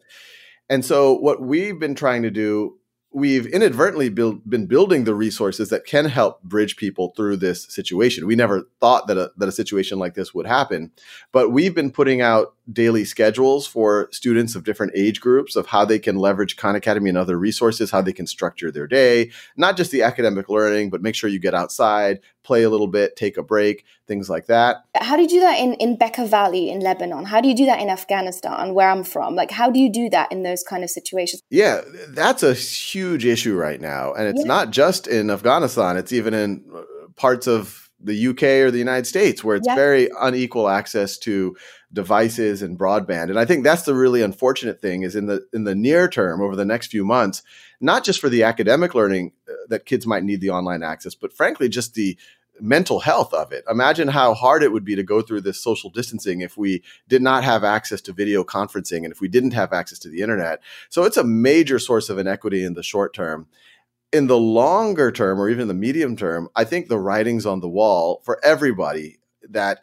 And 0.69 0.83
so 0.83 1.13
what 1.13 1.41
we've 1.41 1.79
been 1.79 1.95
trying 1.95 2.23
to 2.23 2.29
do 2.29 2.77
we've 3.17 3.47
inadvertently 3.47 4.09
build, 4.09 4.47
been 4.47 4.67
building 4.67 5.03
the 5.03 5.15
resources 5.15 5.69
that 5.69 5.85
can 5.85 6.05
help 6.05 6.43
bridge 6.43 6.75
people 6.77 7.13
through 7.15 7.35
this 7.35 7.63
situation. 7.63 8.27
We 8.27 8.35
never 8.35 8.69
thought 8.79 9.07
that 9.07 9.17
a, 9.17 9.31
that 9.37 9.49
a 9.49 9.51
situation 9.51 9.97
like 9.97 10.13
this 10.13 10.35
would 10.35 10.45
happen, 10.45 10.91
but 11.31 11.49
we've 11.49 11.73
been 11.73 11.91
putting 11.91 12.21
out 12.21 12.53
daily 12.71 13.05
schedules 13.05 13.65
for 13.65 14.09
students 14.11 14.55
of 14.55 14.63
different 14.63 14.91
age 14.95 15.21
groups 15.21 15.55
of 15.55 15.67
how 15.67 15.85
they 15.85 15.99
can 15.99 16.17
leverage 16.17 16.57
Khan 16.57 16.75
Academy 16.75 17.09
and 17.09 17.17
other 17.17 17.37
resources, 17.37 17.91
how 17.91 18.01
they 18.01 18.13
can 18.13 18.27
structure 18.27 18.71
their 18.71 18.87
day, 18.87 19.31
not 19.55 19.77
just 19.77 19.91
the 19.91 20.03
academic 20.03 20.49
learning, 20.49 20.89
but 20.89 21.01
make 21.01 21.15
sure 21.15 21.29
you 21.29 21.39
get 21.39 21.53
outside, 21.53 22.19
play 22.43 22.63
a 22.63 22.69
little 22.69 22.87
bit, 22.87 23.15
take 23.15 23.37
a 23.37 23.43
break, 23.43 23.85
things 24.07 24.29
like 24.29 24.47
that. 24.47 24.83
How 24.95 25.15
do 25.15 25.21
you 25.21 25.27
do 25.27 25.39
that 25.41 25.59
in, 25.59 25.73
in 25.75 25.97
Bekaa 25.97 26.27
Valley 26.27 26.69
in 26.69 26.79
Lebanon? 26.81 27.25
How 27.25 27.41
do 27.41 27.47
you 27.47 27.55
do 27.55 27.65
that 27.65 27.79
in 27.79 27.89
Afghanistan, 27.89 28.73
where 28.73 28.89
I'm 28.89 29.03
from? 29.03 29.35
Like, 29.35 29.51
how 29.51 29.69
do 29.71 29.79
you 29.79 29.91
do 29.91 30.09
that 30.09 30.31
in 30.31 30.43
those 30.43 30.63
kind 30.63 30.83
of 30.83 30.89
situations? 30.89 31.43
Yeah, 31.49 31.81
that's 32.09 32.43
a 32.43 32.53
huge 32.53 33.25
issue 33.25 33.55
right 33.55 33.79
now. 33.79 34.13
And 34.13 34.27
it's 34.27 34.41
yeah. 34.41 34.47
not 34.47 34.71
just 34.71 35.07
in 35.07 35.29
Afghanistan, 35.29 35.97
it's 35.97 36.11
even 36.11 36.33
in 36.33 36.63
uh, 36.73 36.81
parts 37.15 37.47
of 37.47 37.87
the 37.99 38.27
UK 38.27 38.43
or 38.43 38.71
the 38.71 38.77
United 38.77 39.07
States, 39.07 39.43
where 39.43 39.55
it's 39.55 39.67
very 39.67 40.09
unequal 40.21 40.69
access 40.69 41.17
to 41.17 41.55
devices 41.91 42.61
and 42.61 42.77
broadband. 42.77 43.29
And 43.29 43.39
I 43.39 43.45
think 43.45 43.63
that's 43.63 43.83
the 43.83 43.95
really 43.95 44.21
unfortunate 44.21 44.81
thing 44.81 45.03
is 45.03 45.15
in 45.15 45.27
the 45.27 45.47
in 45.53 45.63
the 45.63 45.75
near 45.75 46.07
term, 46.07 46.41
over 46.41 46.55
the 46.55 46.65
next 46.65 46.87
few 46.87 47.05
months, 47.05 47.43
not 47.79 48.03
just 48.03 48.19
for 48.19 48.29
the 48.29 48.43
academic 48.43 48.93
learning 48.93 49.31
uh, 49.49 49.53
that 49.69 49.85
kids 49.85 50.05
might 50.05 50.23
need 50.23 50.41
the 50.41 50.49
online 50.49 50.83
access, 50.83 51.15
but 51.15 51.33
frankly, 51.33 51.69
just 51.69 51.93
the 51.93 52.17
mental 52.59 52.99
health 52.99 53.33
of 53.33 53.51
it. 53.51 53.63
Imagine 53.69 54.07
how 54.07 54.33
hard 54.33 54.63
it 54.63 54.71
would 54.71 54.83
be 54.83 54.95
to 54.95 55.03
go 55.03 55.21
through 55.21 55.41
this 55.41 55.61
social 55.61 55.91
distancing 55.91 56.41
if 56.41 56.57
we 56.57 56.83
did 57.07 57.21
not 57.21 57.43
have 57.43 57.63
access 57.63 58.01
to 58.01 58.11
video 58.11 58.43
conferencing 58.43 59.03
and 59.03 59.11
if 59.11 59.21
we 59.21 59.27
didn't 59.27 59.53
have 59.53 59.73
access 59.73 59.99
to 59.99 60.09
the 60.09 60.21
internet. 60.21 60.59
So 60.89 61.03
it's 61.03 61.17
a 61.17 61.23
major 61.23 61.77
source 61.77 62.09
of 62.09 62.17
inequity 62.17 62.63
in 62.63 62.73
the 62.73 62.81
short 62.81 63.13
term 63.13 63.47
in 64.13 64.27
the 64.27 64.37
longer 64.37 65.11
term 65.11 65.39
or 65.39 65.49
even 65.49 65.67
the 65.67 65.73
medium 65.73 66.15
term, 66.15 66.49
I 66.55 66.63
think 66.63 66.87
the 66.87 66.99
writing's 66.99 67.45
on 67.45 67.59
the 67.59 67.69
wall 67.69 68.21
for 68.23 68.43
everybody 68.43 69.19
that 69.49 69.81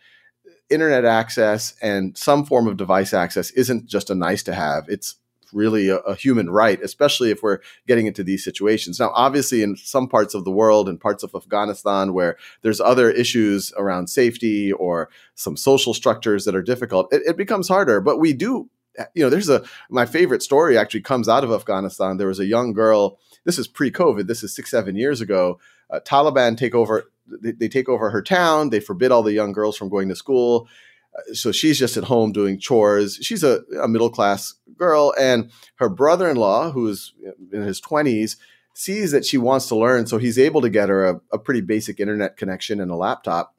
internet 0.71 1.05
access 1.05 1.75
and 1.83 2.17
some 2.17 2.45
form 2.45 2.67
of 2.67 2.77
device 2.77 3.13
access 3.13 3.51
isn't 3.53 3.87
just 3.87 4.11
a 4.11 4.15
nice 4.15 4.43
to 4.45 4.55
have. 4.55 4.85
It's 4.89 5.17
really 5.53 5.89
a, 5.89 5.99
a, 5.99 6.17
human 6.17 6.51
right, 6.51 6.81
especially 6.83 7.31
if 7.31 7.43
we're 7.43 7.61
getting 7.87 8.07
into 8.07 8.25
these 8.25 8.43
situations. 8.43 8.99
Now, 8.99 9.13
obviously, 9.15 9.63
in 9.63 9.77
some 9.77 10.09
parts 10.09 10.35
of 10.35 10.45
the 10.45 10.51
world 10.51 10.89
and 10.89 11.01
parts 11.01 11.23
of 11.23 11.35
Afghanistan 11.35 12.13
where 12.13 12.37
there's 12.63 12.81
other 12.81 13.09
issues 13.11 13.73
around 13.77 14.09
safety 14.09 14.73
or 14.73 15.11
some 15.37 15.57
social 15.57 15.95
structures 15.95 16.45
that 16.45 16.57
are 16.57 16.63
difficult, 16.63 17.13
it, 17.13 17.23
it 17.25 17.37
becomes 17.37 17.69
harder. 17.69 18.01
But 18.01 18.19
we 18.19 18.33
do, 18.33 18.69
you 19.15 19.23
know, 19.23 19.31
there's 19.31 19.49
a 19.49 19.65
my 19.91 20.07
favorite 20.07 20.43
story 20.43 20.77
actually 20.77 21.03
comes 21.03 21.29
out 21.29 21.45
of 21.45 21.53
Afghanistan. 21.53 22.17
There 22.17 22.29
was 22.29 22.41
a 22.41 22.47
young 22.47 22.73
girl 22.73 23.19
this 23.45 23.59
is 23.59 23.69
pre-COVID. 23.69 24.27
This 24.27 24.43
is 24.43 24.55
six, 24.55 24.71
seven 24.71 24.97
years 24.97 25.21
ago. 25.21 25.61
Uh, 25.91 26.01
Taliban 26.01 26.57
take 26.57 26.75
over. 26.75 27.11
They, 27.27 27.53
they, 27.53 27.69
take 27.69 27.89
over 27.89 28.11
her 28.11 28.23
town. 28.23 28.71
They 28.71 28.81
forbid 28.81 29.11
all 29.11 29.23
the 29.23 29.33
young 29.33 29.53
girls 29.53 29.77
from 29.77 29.89
going 29.89 30.09
to 30.11 30.17
school. 30.17 30.69
Uh, 31.17 31.33
so 31.33 31.53
she's 31.53 31.79
just 31.79 31.97
at 31.97 32.05
home 32.05 32.33
doing 32.33 32.59
chores. 32.59 33.19
She's 33.23 33.43
a, 33.43 33.63
a 33.83 33.89
middle 33.89 34.11
class 34.11 34.55
girl, 34.77 35.15
and 35.19 35.51
her 35.77 35.89
brother 35.89 36.29
in 36.29 36.37
law, 36.37 36.71
who's 36.71 37.15
in 37.53 37.63
his 37.63 37.81
twenties, 37.81 38.37
sees 38.75 39.13
that 39.13 39.25
she 39.25 39.39
wants 39.39 39.69
to 39.69 39.77
learn. 39.77 40.07
So 40.07 40.19
he's 40.19 40.39
able 40.39 40.61
to 40.61 40.69
get 40.69 40.89
her 40.89 41.07
a, 41.07 41.21
a 41.33 41.39
pretty 41.39 41.61
basic 41.61 42.01
internet 42.01 42.37
connection 42.37 42.81
and 42.81 42.91
a 42.91 42.97
laptop 42.97 43.55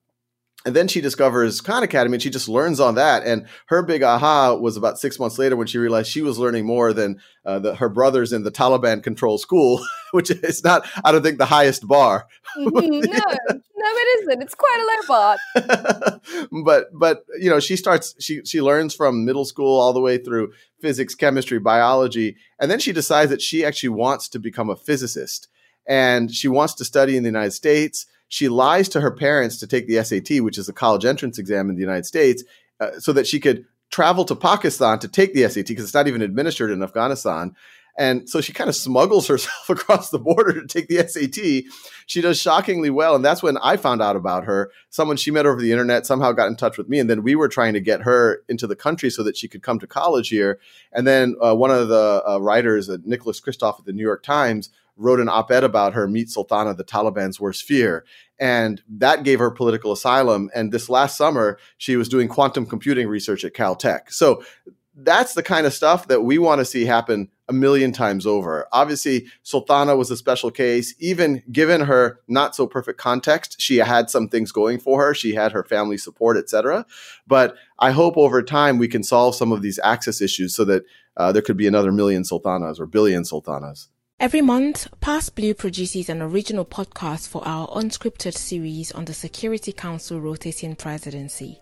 And 0.66 0.76
then 0.76 0.88
she 0.88 1.00
discovers 1.00 1.62
Khan 1.62 1.84
Academy 1.84 2.16
and 2.16 2.22
she 2.22 2.32
just 2.32 2.50
learns 2.50 2.80
on 2.80 2.96
that. 2.96 3.24
And 3.24 3.48
her 3.68 3.84
big 3.84 4.02
aha 4.02 4.56
was 4.56 4.78
about 4.78 4.98
six 4.98 5.20
months 5.20 5.38
later 5.38 5.56
when 5.56 5.68
she 5.68 5.78
realized 5.78 6.10
she 6.10 6.24
was 6.24 6.40
learning 6.40 6.66
more 6.66 6.92
than 6.92 7.22
uh, 7.46 7.60
the, 7.60 7.76
her 7.76 7.88
brothers 7.88 8.34
in 8.34 8.44
the 8.44 8.52
Taliban 8.52 9.04
controlled 9.04 9.42
school, 9.42 9.86
which 10.12 10.32
is 10.32 10.64
not, 10.64 10.88
I 11.04 11.12
don't 11.12 11.22
think, 11.22 11.38
the 11.38 11.46
highest 11.46 11.88
bar. 11.88 12.28
Mm-hmm. 12.58 12.72
no, 12.72 13.00
no, 13.50 13.60
it 13.86 14.22
isn't. 14.22 14.42
It's 14.42 14.56
quite 14.56 14.80
a 14.80 14.86
low 14.90 15.08
bar. 15.08 16.20
but, 16.66 16.88
but, 16.94 17.26
you 17.40 17.52
know, 17.52 17.60
she 17.60 17.76
starts, 17.76 18.16
she, 18.20 18.42
she 18.44 18.60
learns 18.60 18.96
from 18.96 19.24
middle 19.24 19.46
school 19.46 19.80
all 19.80 19.94
the 19.94 20.02
way 20.02 20.18
through 20.18 20.52
physics, 20.82 21.14
chemistry, 21.14 21.60
biology. 21.60 22.38
And 22.60 22.72
then 22.72 22.80
she 22.80 22.92
decides 22.92 23.30
that 23.30 23.42
she 23.42 23.64
actually 23.64 23.90
wants 23.90 24.28
to 24.30 24.40
become 24.40 24.72
a 24.72 24.76
physicist 24.76 25.48
and 25.88 26.34
she 26.34 26.48
wants 26.48 26.74
to 26.76 26.86
study 26.86 27.16
in 27.16 27.24
the 27.24 27.30
United 27.30 27.52
States 27.52 28.08
she 28.36 28.50
lies 28.50 28.90
to 28.90 29.00
her 29.00 29.12
parents 29.12 29.56
to 29.60 29.66
take 29.66 29.88
the 29.88 30.04
SAT, 30.04 30.44
which 30.44 30.58
is 30.58 30.68
a 30.68 30.74
college 30.74 31.06
entrance 31.06 31.40
exam 31.40 31.70
in 31.70 31.76
the 31.76 31.82
United 31.82 32.06
States, 32.06 32.44
uh, 32.82 32.92
so 33.00 33.14
that 33.14 33.26
she 33.26 33.40
could 33.40 33.64
travel 33.92 34.26
to 34.26 34.36
Pakistan 34.36 35.00
to 35.00 35.08
take 35.08 35.34
the 35.34 35.48
SAT 35.48 35.68
because 35.68 35.86
it's 35.86 35.94
not 35.94 36.10
even 36.10 36.22
administered 36.22 36.70
in 36.70 36.84
Afghanistan. 36.84 37.56
And 37.98 38.30
so 38.30 38.42
she 38.42 38.52
kind 38.52 38.70
of 38.70 38.76
smuggles 38.76 39.26
herself 39.30 39.70
across 39.70 40.10
the 40.10 40.20
border 40.20 40.52
to 40.52 40.68
take 40.68 40.90
the 40.90 41.08
SAT. 41.08 41.72
She 42.08 42.20
does 42.20 42.38
shockingly 42.38 42.90
well. 42.90 43.16
And 43.16 43.24
that's 43.24 43.42
when 43.42 43.58
I 43.60 43.78
found 43.78 44.02
out 44.02 44.18
about 44.18 44.44
her. 44.44 44.70
Someone 44.90 45.16
she 45.16 45.32
met 45.32 45.46
over 45.46 45.62
the 45.62 45.72
internet 45.72 46.06
somehow 46.06 46.34
got 46.34 46.50
in 46.50 46.58
touch 46.58 46.78
with 46.78 46.90
me. 46.90 47.00
And 47.00 47.10
then 47.10 47.24
we 47.24 47.36
were 47.36 47.48
trying 47.48 47.72
to 47.72 47.80
get 47.80 48.02
her 48.02 48.42
into 48.50 48.68
the 48.68 48.76
country 48.76 49.10
so 49.10 49.24
that 49.24 49.38
she 49.38 49.48
could 49.48 49.64
come 49.64 49.80
to 49.80 49.88
college 49.88 50.28
here. 50.28 50.60
And 50.92 51.08
then 51.08 51.38
uh, 51.42 51.56
one 51.56 51.72
of 51.72 51.88
the 51.88 52.22
uh, 52.28 52.40
writers, 52.40 52.90
uh, 52.90 52.98
Nicholas 53.06 53.40
Kristof 53.40 53.80
at 53.80 53.86
the 53.86 53.94
New 53.94 54.04
York 54.04 54.24
Times, 54.24 54.72
wrote 54.98 55.20
an 55.20 55.30
op 55.30 55.52
ed 55.52 55.64
about 55.64 55.94
her, 55.94 56.08
Meet 56.08 56.30
Sultana, 56.30 56.74
the 56.74 56.84
Taliban's 56.84 57.40
worst 57.40 57.64
fear. 57.64 58.06
And 58.40 58.82
that 58.90 59.24
gave 59.24 59.40
her 59.40 59.52
political 59.52 59.92
asylum. 59.92 60.50
And 60.54 60.72
this 60.72 60.90
last 60.90 61.18
summer, 61.18 61.58
she 61.78 61.96
was 61.96 62.10
doing 62.10 62.28
quantum 62.28 62.66
computing 62.66 63.08
research 63.08 63.44
at 63.46 63.54
Caltech. 63.54 64.12
So 64.12 64.44
that's 64.96 65.34
the 65.34 65.44
kind 65.44 65.66
of 65.66 65.74
stuff 65.74 66.08
that 66.08 66.22
we 66.22 66.38
want 66.38 66.60
to 66.60 66.66
see 66.66 66.86
happen 66.86 67.30
a 67.48 67.54
million 67.54 67.92
times 67.92 68.26
over. 68.26 68.68
Obviously, 68.72 69.28
Sultana 69.44 69.96
was 69.96 70.10
a 70.10 70.18
special 70.18 70.50
case. 70.52 70.96
Even 71.00 71.44
given 71.52 71.82
her 71.82 72.20
not 72.28 72.56
so 72.56 72.66
perfect 72.66 73.00
context, 73.00 73.62
she 73.62 73.78
had 73.78 74.10
some 74.10 74.30
things 74.30 74.52
going 74.52 74.80
for 74.80 75.02
her. 75.02 75.14
She 75.14 75.36
had 75.36 75.52
her 75.52 75.64
family 75.64 75.98
support, 75.98 76.38
etc. 76.38 76.86
But 77.28 77.56
I 77.78 77.92
hope 77.92 78.18
over 78.18 78.42
time 78.42 78.78
we 78.78 78.88
can 78.88 79.04
solve 79.04 79.36
some 79.36 79.52
of 79.52 79.62
these 79.62 79.80
access 79.84 80.22
issues 80.22 80.56
so 80.56 80.66
that 80.66 80.84
uh, 81.18 81.32
there 81.32 81.42
could 81.42 81.58
be 81.58 81.68
another 81.68 81.92
million 81.92 82.24
sultanas 82.24 82.80
or 82.80 82.86
billion 82.86 83.26
sultanas. 83.26 83.90
Every 84.18 84.40
month, 84.40 84.88
PassBlue 85.02 85.58
produces 85.58 86.08
an 86.08 86.22
original 86.22 86.64
podcast 86.64 87.28
for 87.28 87.46
our 87.46 87.68
unscripted 87.68 88.34
series 88.34 88.94
on 88.94 89.04
the 89.04 89.14
Security 89.14 89.74
Council 89.74 90.22
rotating 90.22 90.78
presidency. 90.78 91.60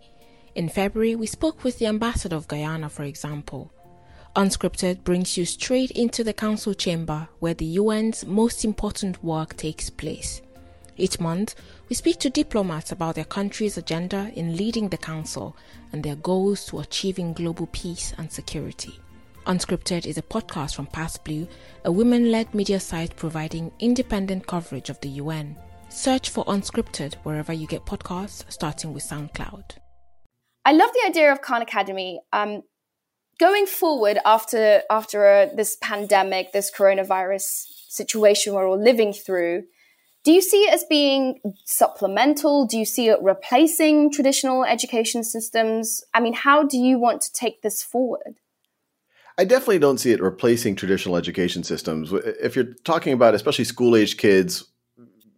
In 0.54 0.70
February, 0.70 1.16
we 1.16 1.26
spoke 1.26 1.64
with 1.64 1.80
the 1.80 1.88
ambassador 1.88 2.36
of 2.36 2.48
Guyana, 2.48 2.90
for 2.90 3.06
example. 3.06 3.72
Unscripted 4.36 5.04
brings 5.04 5.36
you 5.36 5.46
straight 5.46 5.90
into 5.92 6.24
the 6.24 6.32
council 6.32 6.76
chamber 6.76 7.28
where 7.40 7.56
the 7.56 7.80
UN's 7.80 8.24
most 8.24 8.64
important 8.64 9.24
work 9.24 9.58
takes 9.58 9.90
place. 9.90 10.44
Each 10.96 11.20
month, 11.20 11.56
we 11.90 11.96
speak 11.96 12.20
to 12.20 12.30
diplomats 12.30 12.92
about 12.92 13.16
their 13.16 13.26
country's 13.26 13.80
agenda 13.80 14.32
in 14.36 14.56
leading 14.56 14.90
the 14.90 14.98
council 14.98 15.58
and 15.92 16.04
their 16.04 16.18
goals 16.18 16.68
to 16.68 16.82
achieving 16.82 17.34
global 17.34 17.66
peace 17.66 18.14
and 18.20 18.32
security. 18.32 19.00
Unscripted 19.46 20.06
is 20.06 20.18
a 20.18 20.22
podcast 20.22 20.74
from 20.74 20.88
PassBlue, 20.88 21.48
a 21.84 21.92
women 21.92 22.32
led 22.32 22.54
media 22.54 22.80
site 22.80 23.14
providing 23.18 23.72
independent 23.80 24.48
coverage 24.48 24.90
of 24.90 25.00
the 25.02 25.10
UN. 25.10 25.58
Search 25.90 26.30
for 26.30 26.46
Unscripted 26.46 27.16
wherever 27.24 27.52
you 27.52 27.68
get 27.68 27.86
podcasts, 27.86 28.50
starting 28.50 28.94
with 28.94 29.04
SoundCloud. 29.04 29.78
I 30.64 30.72
love 30.72 30.90
the 30.94 31.04
idea 31.06 31.32
of 31.32 31.42
Khan 31.42 31.62
Academy. 31.62 32.22
Um, 32.32 32.62
going 33.38 33.66
forward 33.66 34.18
after 34.26 34.84
after 34.90 35.28
uh, 35.28 35.48
this 35.54 35.78
pandemic, 35.82 36.54
this 36.54 36.72
coronavirus 36.72 37.66
situation 37.90 38.54
we're 38.54 38.68
all 38.68 38.82
living 38.82 39.12
through, 39.12 39.64
do 40.24 40.32
you 40.32 40.42
see 40.42 40.64
it 40.64 40.74
as 40.74 40.86
being 40.90 41.42
supplemental? 41.66 42.66
Do 42.66 42.78
you 42.78 42.86
see 42.86 43.10
it 43.10 43.20
replacing 43.22 44.14
traditional 44.14 44.64
education 44.64 45.22
systems? 45.26 46.02
I 46.14 46.22
mean, 46.22 46.34
how 46.34 46.64
do 46.64 46.78
you 46.78 46.98
want 46.98 47.22
to 47.24 47.34
take 47.34 47.62
this 47.62 47.84
forward? 47.84 48.36
I 49.38 49.46
definitely 49.46 49.80
don't 49.80 49.98
see 49.98 50.12
it 50.12 50.22
replacing 50.22 50.76
traditional 50.76 51.18
education 51.18 51.64
systems. 51.64 52.12
If 52.14 52.56
you're 52.56 52.74
talking 52.84 53.14
about 53.14 53.34
especially 53.34 53.66
school 53.66 53.96
age 53.96 54.18
kids, 54.18 54.66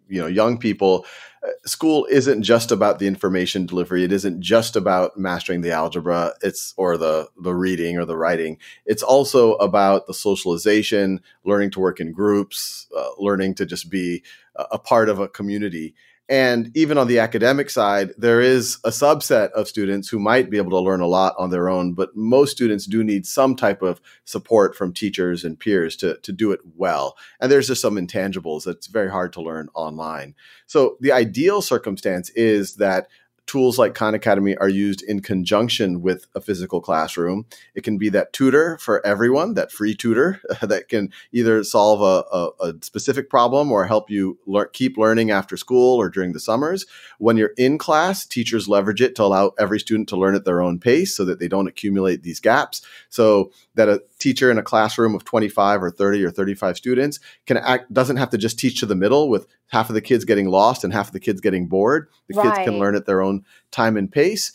you 0.08 0.22
know, 0.22 0.28
young 0.28 0.58
people, 0.58 1.06
uh, 1.44 1.52
school 1.66 2.06
isn't 2.10 2.44
just 2.44 2.72
about 2.72 3.00
the 3.00 3.08
information 3.08 3.66
delivery. 3.66 4.04
It 4.04 4.12
isn't 4.12 4.42
just 4.42 4.76
about 4.76 5.18
mastering 5.18 5.62
the 5.62 5.72
algebra. 5.72 6.34
It's 6.42 6.74
or 6.78 6.98
the 6.98 7.30
the 7.42 7.56
reading 7.56 7.98
or 7.98 8.06
the 8.06 8.18
writing. 8.18 8.58
It's 8.86 9.04
also 9.04 9.54
about 9.56 10.08
the 10.08 10.14
socialization, 10.14 11.22
learning 11.46 11.72
to 11.72 11.80
work 11.80 12.00
in 12.00 12.12
groups, 12.12 12.88
uh, 12.96 13.10
learning 13.18 13.56
to 13.56 13.66
just 13.66 13.90
be 13.90 14.24
a 14.56 14.78
part 14.78 15.10
of 15.10 15.20
a 15.20 15.28
community. 15.28 15.96
And 16.28 16.76
even 16.76 16.98
on 16.98 17.08
the 17.08 17.20
academic 17.20 17.70
side, 17.70 18.12
there 18.18 18.42
is 18.42 18.80
a 18.84 18.90
subset 18.90 19.52
of 19.52 19.68
students 19.68 20.10
who 20.10 20.18
might 20.18 20.50
be 20.50 20.58
able 20.58 20.72
to 20.72 20.80
learn 20.80 21.02
a 21.02 21.08
lot 21.08 21.36
on 21.38 21.52
their 21.52 21.70
own, 21.70 21.94
but 21.94 22.16
most 22.16 22.52
students 22.52 22.88
do 22.88 23.04
need 23.04 23.28
some 23.28 23.56
type 23.56 23.84
of 23.84 24.02
support 24.24 24.76
from 24.76 24.92
teachers 24.92 25.44
and 25.44 25.60
peers 25.60 25.96
to, 25.98 26.18
to 26.24 26.32
do 26.32 26.52
it 26.52 26.62
well. 26.76 27.16
And 27.40 27.52
there's 27.52 27.68
just 27.68 27.82
some 27.82 27.96
intangibles 27.96 28.64
that's 28.64 28.88
very 28.88 29.12
hard 29.12 29.34
to 29.34 29.42
learn 29.42 29.70
online. 29.76 30.34
So 30.66 30.98
the 31.00 31.12
ideal 31.12 31.62
circumstance 31.62 32.32
is 32.32 32.76
that 32.78 33.08
tools 33.48 33.78
like 33.78 33.94
Khan 33.94 34.16
Academy 34.16 34.56
are 34.58 34.70
used 34.70 35.04
in 35.04 35.22
conjunction 35.22 36.02
with 36.02 36.26
a 36.34 36.42
physical 36.42 36.82
classroom. 36.82 37.46
It 37.76 37.84
can 37.84 37.98
be 37.98 38.10
that 38.10 38.34
tutor 38.34 38.78
for 38.80 39.06
everyone, 39.06 39.54
that 39.54 39.72
free 39.72 39.96
tutor 39.96 40.42
that 40.62 40.90
can 40.90 41.12
either 41.32 41.64
solve 41.64 42.02
a, 42.02 42.36
a, 42.36 42.72
a 42.72 42.74
specific 42.82 43.30
problem 43.30 43.72
or 43.72 43.86
help 43.86 44.10
you 44.10 44.40
lear- 44.46 44.68
keep 44.68 44.98
learning 44.98 45.32
after 45.32 45.58
school 45.58 46.00
or 46.00 46.10
during 46.10 46.34
the 46.34 46.40
summers. 46.40 46.86
When 47.20 47.38
you're 47.38 47.54
in 47.58 47.78
class, 47.78 48.26
teachers 48.26 48.68
leverage 48.68 49.02
it 49.02 49.16
to 49.16 49.24
allow 49.24 49.52
every 49.60 49.80
student 49.80 50.10
to 50.10 50.18
learn 50.18 50.36
at 50.36 50.46
their 50.46 50.62
own 50.62 50.80
pace 50.80 51.16
so 51.16 51.24
that 51.26 51.40
they 51.40 51.48
don't 51.48 51.68
accumulate 51.68 52.24
these 52.24 52.40
gaps. 52.40 52.82
So 53.10 53.52
that 53.76 53.90
a 53.90 54.02
teacher 54.18 54.50
in 54.50 54.58
a 54.58 54.64
classroom 54.64 55.14
of 55.14 55.24
25 55.24 55.84
or 55.84 55.92
30 55.92 56.24
or 56.24 56.32
35 56.32 56.78
students 56.78 57.20
can 57.46 57.58
act 57.58 57.94
doesn't 57.94 58.18
have 58.18 58.30
to 58.32 58.38
just 58.38 58.58
teach 58.58 58.80
to 58.80 58.86
the 58.86 58.96
middle 58.96 59.30
with 59.30 59.48
half 59.68 59.90
of 59.90 59.94
the 59.94 60.02
kids 60.02 60.26
getting 60.26 60.48
lost 60.48 60.84
and 60.84 60.94
half 60.94 61.08
of 61.08 61.14
the 61.14 61.20
kids 61.20 61.42
getting 61.42 61.68
bored. 61.68 62.08
The 62.30 62.38
right. 62.38 62.56
kids 62.56 62.66
can 62.66 62.80
learn 62.80 62.96
at 62.96 63.06
their 63.06 63.22
own 63.22 63.35
time 63.72 63.98
and 63.98 64.12
pace. 64.12 64.54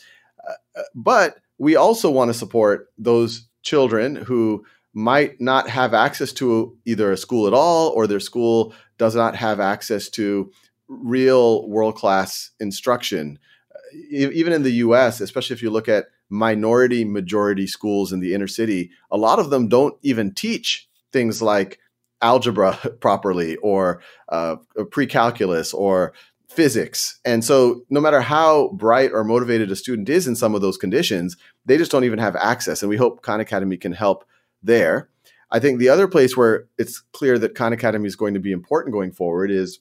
Uh, 0.49 0.53
uh 0.79 0.83
but 0.95 1.39
we 1.59 1.77
also 1.77 2.11
want 2.11 2.29
to 2.29 2.35
support 2.35 2.91
those 2.97 3.49
children 3.63 4.17
who 4.17 4.65
might 4.95 5.41
not 5.41 5.69
have 5.69 5.95
access 5.95 6.33
to 6.33 6.77
either 6.85 7.13
a 7.13 7.17
school 7.17 7.47
at 7.47 7.53
all 7.53 7.91
or 7.91 8.07
their 8.07 8.21
school 8.21 8.75
does 8.99 9.15
not 9.15 9.37
have 9.37 9.61
access 9.61 10.09
to 10.09 10.51
real 10.89 11.69
world 11.69 11.95
class 11.95 12.51
instruction. 12.59 13.39
Uh, 13.75 13.79
even 14.11 14.53
in 14.53 14.63
the 14.63 14.73
US, 14.73 15.21
especially 15.21 15.55
if 15.55 15.63
you 15.63 15.71
look 15.71 15.89
at 15.89 16.07
minority 16.29 17.05
majority 17.05 17.67
schools 17.67 18.13
in 18.13 18.21
the 18.21 18.35
inner 18.35 18.49
city, 18.49 18.91
a 19.11 19.17
lot 19.17 19.39
of 19.39 19.51
them 19.51 19.69
don't 19.69 19.95
even 20.03 20.33
teach 20.33 20.89
things 21.13 21.41
like 21.41 21.79
algebra 22.23 22.77
properly 23.01 23.57
or 23.57 24.01
uh, 24.29 24.57
pre-calculus 24.91 25.73
or 25.73 26.13
physics. 26.51 27.21
And 27.25 27.45
so 27.45 27.83
no 27.91 28.01
matter 28.01 28.21
how 28.21 28.69
bright 28.69 29.13
or 29.13 29.25
motivated 29.25 29.71
a 29.71 29.77
student 29.77 30.09
is 30.09 30.27
in 30.27 30.35
some 30.35 30.55
of 30.55 30.61
those 30.61 30.77
conditions, 30.77 31.37
they 31.65 31.79
just 31.79 31.93
don't 31.93 32.05
even 32.05 32.19
have 32.19 32.37
access. 32.37 32.83
And 32.83 32.91
we 32.91 32.97
hope 32.97 33.23
Khan 33.23 33.41
Academy 33.41 33.77
can 33.77 33.93
help 33.93 34.25
there. 34.63 35.09
I 35.53 35.61
think 35.61 35.79
the 35.79 35.89
other 35.89 36.09
place 36.09 36.37
where 36.37 36.67
it's 36.77 37.01
clear 37.13 37.39
that 37.39 37.55
Khan 37.55 37.73
Academy 37.73 38.07
is 38.07 38.17
going 38.17 38.35
to 38.35 38.41
be 38.41 38.53
important 38.53 38.93
going 38.93 39.13
forward 39.13 39.51
is 39.51 39.79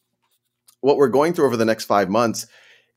what 0.82 0.98
we're 0.98 1.10
going 1.10 1.34
through 1.34 1.46
over 1.46 1.58
the 1.58 1.66
next 1.66 1.86
five 1.86 2.10
months 2.10 2.48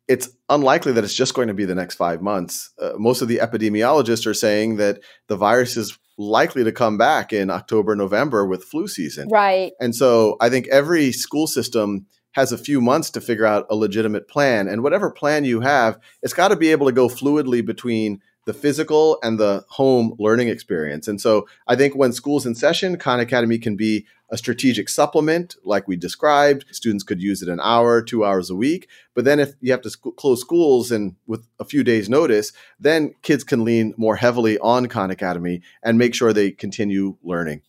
it's 0.09 0.29
unlikely 0.49 0.93
that 0.93 1.05
it's 1.05 1.15
just 1.15 1.35
going 1.35 1.49
to 1.49 1.55
be 1.55 1.65
the 1.65 1.75
next 1.75 1.95
five 1.95 2.21
months. 2.21 2.71
Uh, 2.79 2.93
most 2.97 3.23
of 3.23 3.29
the 3.29 3.39
epidemiologists 3.39 4.27
are 4.27 4.35
saying 4.35 4.77
that 4.77 5.01
the 5.29 5.37
virus 5.37 5.77
is 5.77 5.97
likely 6.19 6.65
to 6.65 6.73
come 6.73 6.99
back 6.99 7.33
in 7.33 7.51
October, 7.51 7.95
November 7.95 8.47
with 8.47 8.65
flu 8.65 8.87
season. 8.87 9.29
Right. 9.31 9.73
And 9.81 9.95
so 9.95 10.37
I 10.41 10.51
think 10.51 10.69
every 10.69 11.13
school 11.13 11.47
system 11.47 12.07
has 12.33 12.53
a 12.53 12.59
few 12.59 12.81
months 12.81 13.11
to 13.11 13.21
figure 13.21 13.47
out 13.47 13.67
a 13.71 13.77
legitimate 13.77 14.29
plan. 14.29 14.69
And 14.69 14.83
whatever 14.83 15.11
plan 15.11 15.45
you 15.45 15.61
have, 15.61 15.99
it's 16.23 16.35
got 16.35 16.49
to 16.49 16.57
be 16.57 16.71
able 16.71 16.87
to 16.87 16.93
go 16.93 17.09
fluidly 17.09 17.65
between 17.65 18.21
the 18.45 18.53
physical 18.53 19.19
and 19.23 19.39
the 19.39 19.65
home 19.69 20.17
learning 20.19 20.49
experience. 20.49 21.07
And 21.07 21.21
so 21.21 21.47
I 21.69 21.77
think 21.77 21.95
when 21.95 22.13
school's 22.13 22.45
in 22.45 22.55
session, 22.55 22.97
Khan 22.97 23.21
Academy 23.21 23.59
can 23.59 23.77
be 23.77 24.07
a 24.31 24.39
strategic 24.39 24.89
supplement, 24.89 25.55
like 25.63 25.87
we 25.87 25.95
described. 25.95 26.65
Students 26.71 27.05
could 27.05 27.21
use 27.21 27.43
it 27.43 27.49
an 27.49 27.61
hour, 27.63 28.03
two 28.03 28.25
hours 28.25 28.51
a 28.51 28.57
week. 28.57 28.89
But 29.15 29.25
then 29.25 29.39
if 29.39 29.53
you 29.61 29.71
have 29.73 29.83
to 29.83 29.91
sc- 29.91 30.17
close 30.17 30.41
schools 30.41 30.91
and 30.91 31.17
with 31.27 31.47
a 31.61 31.65
few 31.65 31.85
days' 31.85 32.09
notice, 32.09 32.53
then 32.81 33.15
kids 33.23 33.45
can 33.45 33.63
lean 33.63 33.95
more 33.97 34.17
heavily 34.17 34.59
on 34.59 34.87
Khan 34.87 35.11
Academy 35.11 35.61
and 35.83 35.99
make 35.99 36.15
sure 36.15 36.33
they 36.33 36.51
continue 36.51 37.19
learning. 37.23 37.61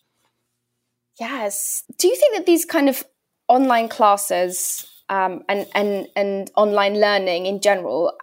Yes. 1.20 1.84
Do 1.98 2.08
you 2.08 2.15
think 2.15 2.36
that 2.36 2.46
these 2.46 2.65
kind 2.65 2.89
of 2.89 3.03
online 3.47 3.89
classes 3.89 4.88
um, 5.09 5.43
and, 5.50 5.67
and, 5.75 6.07
and 6.15 6.51
online 6.55 7.00
learning 7.00 7.45
in 7.45 7.62
general 7.62 8.13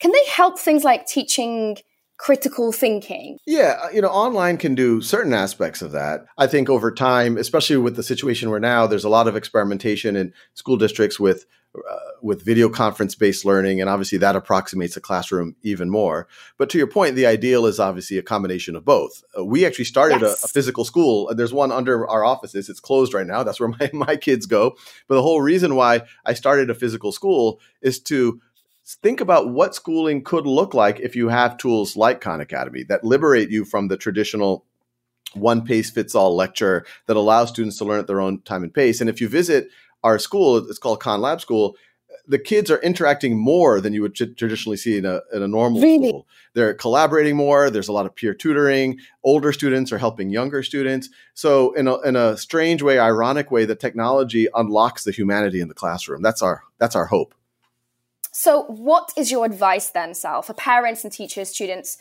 can 0.00 0.12
they 0.12 0.24
help 0.30 0.58
things 0.58 0.82
like 0.82 1.06
teaching 1.06 1.76
critical 2.18 2.72
thinking? 2.72 3.38
Yeah, 3.46 3.78
uh, 3.82 3.88
you 3.90 4.00
know, 4.00 4.08
online 4.08 4.56
can 4.56 4.74
do 4.74 5.00
certain 5.00 5.32
aspects 5.32 5.82
of 5.82 5.92
that. 5.92 6.24
I 6.38 6.46
think 6.46 6.68
over 6.68 6.92
time, 6.92 7.36
especially 7.36 7.76
with 7.76 7.96
the 7.96 8.02
situation 8.02 8.50
we're 8.50 8.58
now, 8.58 8.86
there's 8.86 9.04
a 9.04 9.08
lot 9.08 9.28
of 9.28 9.36
experimentation 9.36 10.16
in 10.16 10.32
school 10.54 10.76
districts 10.76 11.20
with 11.20 11.46
uh, 11.74 11.96
with 12.20 12.44
video 12.44 12.68
conference 12.68 13.14
based 13.14 13.44
learning, 13.44 13.80
and 13.80 13.88
obviously 13.88 14.18
that 14.18 14.34
approximates 14.34 14.94
the 14.94 15.00
classroom 15.00 15.54
even 15.62 15.88
more. 15.88 16.26
But 16.58 16.68
to 16.70 16.78
your 16.78 16.88
point, 16.88 17.14
the 17.14 17.26
ideal 17.26 17.64
is 17.66 17.78
obviously 17.78 18.18
a 18.18 18.22
combination 18.22 18.74
of 18.74 18.84
both. 18.84 19.22
Uh, 19.38 19.44
we 19.44 19.64
actually 19.64 19.84
started 19.84 20.20
yes. 20.20 20.42
a, 20.42 20.46
a, 20.46 20.48
physical 20.48 20.84
school, 20.84 21.28
and 21.28 21.38
there's 21.38 21.52
one 21.52 21.70
under 21.70 22.08
our 22.08 22.24
offices. 22.24 22.68
It's 22.68 22.80
closed 22.80 23.14
right 23.14 23.26
now. 23.26 23.44
That's 23.44 23.60
where 23.60 23.68
my, 23.80 23.90
my 23.92 24.16
kids 24.16 24.46
go. 24.46 24.76
But 25.06 25.14
the 25.14 25.22
whole 25.22 25.40
reason 25.40 25.76
why 25.76 26.02
I 26.26 26.34
started 26.34 26.70
a 26.70 26.74
physical 26.74 27.12
school 27.12 27.60
is 27.80 28.00
to 28.00 28.40
think 28.84 29.20
about 29.20 29.50
what 29.50 29.74
schooling 29.74 30.24
could 30.24 30.46
look 30.46 30.74
like 30.74 30.98
if 30.98 31.14
you 31.14 31.28
have 31.28 31.56
tools 31.56 31.96
like 31.96 32.20
Khan 32.20 32.40
Academy 32.40 32.82
that 32.84 33.04
liberate 33.04 33.50
you 33.50 33.64
from 33.64 33.86
the 33.86 33.96
traditional 33.96 34.64
one 35.34 35.64
pace 35.64 35.90
fits 35.90 36.14
all 36.14 36.34
lecture 36.34 36.84
that 37.06 37.16
allows 37.16 37.50
students 37.50 37.78
to 37.78 37.84
learn 37.84 38.00
at 38.00 38.06
their 38.06 38.20
own 38.20 38.40
time 38.42 38.64
and 38.64 38.74
pace. 38.74 39.00
And 39.00 39.08
if 39.08 39.20
you 39.20 39.28
visit 39.28 39.68
our 40.02 40.18
school, 40.18 40.56
it's 40.56 40.78
called 40.78 41.00
Khan 41.00 41.20
Lab 41.20 41.40
School. 41.40 41.76
The 42.26 42.38
kids 42.38 42.70
are 42.70 42.78
interacting 42.78 43.38
more 43.38 43.80
than 43.80 43.92
you 43.92 44.02
would 44.02 44.14
t- 44.14 44.34
traditionally 44.34 44.76
see 44.76 44.98
in 44.98 45.04
a, 45.04 45.20
in 45.32 45.42
a 45.42 45.48
normal 45.48 45.80
really? 45.80 46.08
school. 46.08 46.26
They're 46.54 46.74
collaborating 46.74 47.36
more. 47.36 47.70
There's 47.70 47.88
a 47.88 47.92
lot 47.92 48.06
of 48.06 48.14
peer 48.14 48.34
tutoring. 48.34 48.98
Older 49.24 49.52
students 49.52 49.90
are 49.92 49.98
helping 49.98 50.30
younger 50.30 50.62
students. 50.62 51.08
So, 51.34 51.72
in 51.72 51.88
a, 51.88 51.98
in 52.00 52.16
a 52.16 52.36
strange 52.36 52.82
way, 52.82 52.98
ironic 52.98 53.50
way, 53.50 53.64
the 53.64 53.74
technology 53.74 54.48
unlocks 54.54 55.04
the 55.04 55.12
humanity 55.12 55.60
in 55.60 55.68
the 55.68 55.74
classroom. 55.74 56.22
That's 56.22 56.42
our 56.42 56.62
that's 56.78 56.94
our 56.94 57.06
hope. 57.06 57.34
So, 58.32 58.62
what 58.62 59.12
is 59.16 59.30
your 59.30 59.44
advice 59.44 59.90
then, 59.90 60.14
Sal, 60.14 60.42
for 60.42 60.54
parents 60.54 61.04
and 61.04 61.12
teachers, 61.12 61.48
students, 61.48 61.98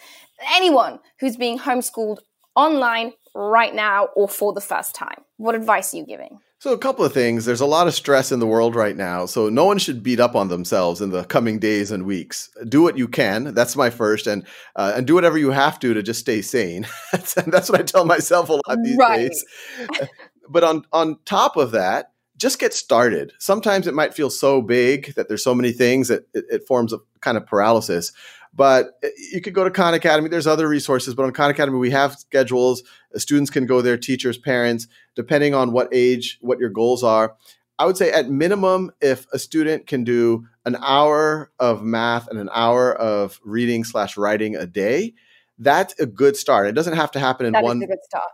anyone 0.54 1.00
who's 1.20 1.36
being 1.36 1.60
homeschooled 1.60 2.20
online 2.56 3.14
right 3.34 3.74
now 3.74 4.06
or 4.16 4.28
for 4.28 4.54
the 4.54 4.62
first 4.62 4.96
time? 4.96 5.24
What 5.38 5.56
advice 5.56 5.94
are 5.94 5.98
you 5.98 6.06
giving? 6.06 6.40
So, 6.62 6.74
a 6.74 6.78
couple 6.78 7.06
of 7.06 7.14
things. 7.14 7.46
There's 7.46 7.62
a 7.62 7.66
lot 7.66 7.88
of 7.88 7.94
stress 7.94 8.34
in 8.34 8.40
the 8.40 8.46
world 8.46 8.76
right 8.76 8.96
now. 8.96 9.26
So, 9.26 9.48
no 9.48 9.64
one 9.64 9.78
should 9.78 10.04
beat 10.04 10.20
up 10.20 10.36
on 10.36 10.50
themselves 10.50 11.00
in 11.00 11.10
the 11.10 11.24
coming 11.24 11.58
days 11.58 11.90
and 11.90 12.06
weeks. 12.06 12.50
Do 12.68 12.82
what 12.82 12.98
you 12.98 13.08
can. 13.08 13.54
That's 13.54 13.78
my 13.78 13.90
first. 13.90 14.28
And 14.28 14.46
uh, 14.76 14.94
and 14.98 15.08
do 15.08 15.16
whatever 15.16 15.38
you 15.38 15.52
have 15.52 15.80
to 15.80 15.94
to 15.94 16.04
just 16.04 16.20
stay 16.20 16.42
sane. 16.42 16.86
that's, 17.14 17.34
that's 17.34 17.70
what 17.70 17.80
I 17.80 17.84
tell 17.84 18.04
myself 18.04 18.50
a 18.50 18.54
lot 18.54 18.78
these 18.84 18.98
right. 18.98 19.30
days. 19.30 19.46
but 20.50 20.66
on, 20.66 20.84
on 20.92 21.18
top 21.24 21.56
of 21.56 21.72
that, 21.72 22.12
just 22.36 22.60
get 22.60 22.74
started. 22.74 23.32
Sometimes 23.40 23.88
it 23.88 23.94
might 23.94 24.14
feel 24.14 24.30
so 24.30 24.62
big 24.62 25.14
that 25.16 25.28
there's 25.28 25.44
so 25.44 25.56
many 25.56 25.72
things 25.72 26.10
that 26.10 26.28
it, 26.34 26.46
it 26.50 26.68
forms 26.68 26.92
a 26.92 27.00
kind 27.22 27.38
of 27.38 27.46
paralysis. 27.46 28.12
But 28.54 28.98
eh, 29.04 29.10
you 29.32 29.42
could 29.42 29.54
go 29.54 29.64
to 29.64 29.72
Khan 29.72 29.94
Academy. 29.94 30.30
There's 30.30 30.48
other 30.48 30.68
resources, 30.68 31.14
but 31.14 31.24
on 31.24 31.32
Khan 31.34 31.50
Academy, 31.50 31.78
we 31.78 31.92
have 31.92 32.16
schedules. 32.16 32.84
Students 33.16 33.50
can 33.50 33.66
go 33.66 33.82
there, 33.82 33.98
teachers, 33.98 34.38
parents, 34.38 34.88
depending 35.16 35.54
on 35.54 35.72
what 35.72 35.90
age, 35.92 36.38
what 36.42 36.60
your 36.60 36.70
goals 36.70 37.04
are. 37.04 37.36
I 37.78 37.86
would 37.86 37.96
say 37.96 38.12
at 38.12 38.30
minimum, 38.30 38.92
if 39.00 39.26
a 39.32 39.40
student 39.40 39.88
can 39.88 40.04
do 40.04 40.46
an 40.66 40.76
hour 40.82 41.50
of 41.60 41.82
math 41.82 42.28
and 42.28 42.38
an 42.38 42.50
hour 42.54 42.94
of 42.94 43.40
reading 43.46 43.86
slash 43.86 44.18
writing 44.18 44.58
a 44.58 44.66
day, 44.66 45.14
that's 45.60 46.00
a 46.00 46.06
good 46.06 46.38
start. 46.38 46.68
It 46.68 46.72
doesn't 46.72 46.96
have 46.96 47.12
to 47.12 47.20
happen 47.20 47.46
in 47.46 47.52
that 47.52 47.64
one. 47.64 47.84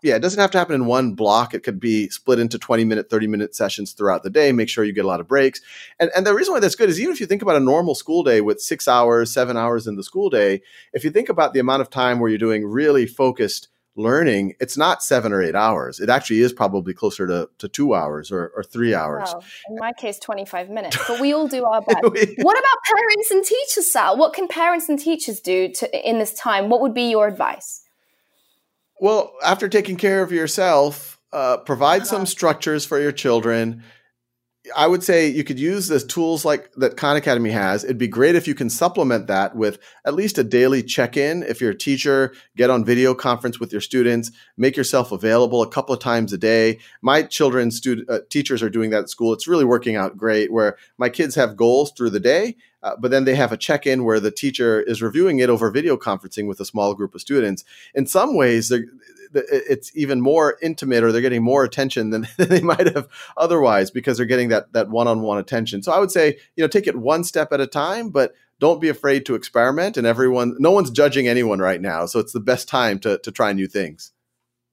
Yeah, 0.03 0.15
it 0.15 0.20
doesn't 0.20 0.39
have 0.39 0.51
to 0.51 0.60
happen 0.60 0.75
in 0.75 0.86
one 0.86 1.15
block. 1.15 1.55
It 1.55 1.63
could 1.63 1.79
be 1.79 2.08
split 2.10 2.38
into 2.38 2.60
20 2.60 2.86
minute, 2.86 3.10
30 3.10 3.27
minute 3.27 3.55
sessions 3.55 3.94
throughout 3.94 4.22
the 4.22 4.29
day. 4.29 4.51
Make 4.51 4.70
sure 4.70 4.84
you 4.84 4.94
get 4.94 5.05
a 5.05 5.08
lot 5.08 5.20
of 5.20 5.27
breaks. 5.27 5.60
And, 6.00 6.12
and 6.15 6.25
the 6.25 6.36
reason 6.36 6.53
why 6.53 6.60
that's 6.60 6.75
good 6.75 6.89
is 6.89 7.00
even 7.00 7.13
if 7.13 7.20
you 7.20 7.25
think 7.25 7.41
about 7.41 7.55
a 7.55 7.60
normal 7.60 7.96
school 7.96 8.24
day 8.24 8.41
with 8.41 8.62
six 8.62 8.88
hours, 8.88 9.34
seven 9.34 9.58
hours 9.58 9.88
in 9.88 9.96
the 9.96 10.03
school 10.03 10.29
day, 10.29 10.61
if 10.94 11.03
you 11.03 11.09
think 11.09 11.29
about 11.29 11.53
the 11.53 11.59
amount 11.59 11.81
of 11.81 11.90
time 11.90 12.20
where 12.20 12.29
you're 12.29 12.38
doing 12.38 12.66
really 12.66 13.07
focused 13.07 13.70
learning, 13.96 14.55
it's 14.60 14.77
not 14.77 15.01
seven 15.01 15.31
or 15.31 15.42
eight 15.42 15.55
hours. 15.55 16.00
It 16.00 16.10
actually 16.10 16.42
is 16.42 16.51
probably 16.51 16.94
closer 16.94 17.25
to, 17.27 17.50
to 17.60 17.68
two 17.68 17.94
hours 17.94 18.31
or, 18.31 18.51
or 18.55 18.64
three 18.64 18.94
hours. 18.94 19.29
Wow. 19.34 19.42
In 19.70 19.75
my 19.77 19.94
case, 19.94 20.20
25 20.20 20.70
minutes, 20.70 20.98
but 21.08 21.20
we 21.20 21.34
all 21.34 21.48
do 21.48 21.64
our 21.66 21.81
best. 21.81 22.01
what 22.03 22.60
about 22.60 22.77
parents 22.96 23.31
and 23.31 23.46
teachers, 23.46 23.92
Sal? 23.92 24.18
What 24.18 24.34
can 24.34 24.48
parents 24.48 24.90
and 24.90 25.00
teachers 25.00 25.40
do 25.40 25.70
to, 25.70 26.10
in 26.10 26.20
this 26.20 26.34
time? 26.34 26.70
What 26.70 26.81
would 26.81 26.94
be 26.94 27.10
your 27.10 27.27
advice? 27.27 27.81
Well, 29.00 29.34
after 29.44 29.68
taking 29.68 29.98
care 29.98 30.22
of 30.22 30.31
yourself, 30.31 31.20
uh, 31.31 31.58
provide 31.58 32.01
uh-huh. 32.01 32.10
some 32.10 32.25
structures 32.25 32.86
for 32.86 33.00
your 33.00 33.12
children 33.12 33.84
I 34.75 34.88
would 34.88 35.04
say 35.04 35.28
you 35.28 35.44
could 35.44 35.60
use 35.60 35.88
the 35.88 36.00
tools 36.00 36.46
like 36.46 36.72
that 36.74 36.98
Khan 36.98 37.16
Academy 37.16 37.51
has. 37.51 37.84
It'd 37.84 37.98
be 37.98 38.08
great 38.08 38.36
if 38.36 38.48
you 38.48 38.56
can 38.56 38.70
supplement 38.70 39.28
that 39.28 39.56
with 39.56 39.80
at 40.06 40.14
least 40.14 40.38
a 40.38 40.44
daily 40.44 40.82
check-in. 40.82 41.44
If 41.44 41.62
you're 41.62 41.72
a 41.72 41.78
teacher, 41.78 42.34
get 42.56 42.70
on 42.70 42.86
video 42.86 43.14
conference 43.14 43.60
with 43.60 43.72
your 43.72 43.82
students, 43.82 44.32
make 44.58 44.75
yourself 44.75 45.12
available 45.12 45.62
a 45.62 45.70
couple 45.70 45.94
of 45.94 46.01
times 46.01 46.34
a 46.34 46.38
day. 46.38 46.80
My 47.01 47.24
children's 47.24 47.86
uh, 47.86 48.20
teachers 48.30 48.64
are 48.64 48.70
doing 48.70 48.90
that 48.92 49.04
at 49.04 49.10
school. 49.10 49.34
It's 49.34 49.48
really 49.48 49.66
working 49.66 49.96
out 49.96 50.18
great. 50.18 50.51
Where 50.51 50.78
my 50.98 51.10
kids 51.10 51.36
have 51.36 51.58
goals 51.58 51.92
through 51.92 52.12
the 52.12 52.20
day, 52.20 52.56
uh, 52.82 52.96
but 53.00 53.12
then 53.12 53.25
they 53.25 53.36
have 53.36 53.51
a 53.51 53.58
check-in 53.58 54.04
where 54.04 54.20
the 54.20 54.32
teacher 54.32 54.80
is 54.82 55.01
reviewing 55.01 55.40
it 55.40 55.50
over 55.50 55.72
video 55.72 55.98
conferencing 55.98 56.48
with 56.48 56.60
a 56.60 56.66
small 56.66 56.94
group 56.94 57.16
of 57.16 57.22
students. 57.22 57.64
In 57.94 58.06
some 58.06 58.36
ways, 58.36 58.72
it's 59.35 59.95
even 59.95 60.21
more 60.21 60.57
intimate 60.61 61.03
or 61.03 61.11
they're 61.11 61.21
getting 61.21 61.43
more 61.43 61.63
attention 61.63 62.09
than 62.11 62.27
they 62.37 62.61
might 62.61 62.93
have 62.93 63.07
otherwise 63.37 63.91
because 63.91 64.17
they're 64.17 64.25
getting 64.25 64.50
that 64.50 64.71
that 64.74 64.89
one-on-one 64.89 65.37
attention. 65.37 65.83
So 65.83 65.91
I 65.91 66.00
would 66.00 66.11
say, 66.11 66.37
you 66.55 66.63
know, 66.63 66.67
take 66.67 66.87
it 66.87 66.95
one 66.95 67.24
step 67.24 67.51
at 67.51 67.61
a 67.61 67.67
time, 67.67 68.09
but 68.09 68.33
don't 68.59 68.81
be 68.81 68.89
afraid 68.89 69.25
to 69.25 69.35
experiment 69.35 69.98
and 69.98 70.07
everyone 70.07 70.55
no 70.59 70.71
one's 70.71 70.91
judging 70.91 71.27
anyone 71.27 71.59
right 71.59 71.81
now. 71.81 72.05
So 72.05 72.19
it's 72.19 72.33
the 72.33 72.39
best 72.39 72.67
time 72.67 73.00
to 73.00 73.17
to 73.19 73.31
try 73.31 73.53
new 73.53 73.67
things. 73.67 74.11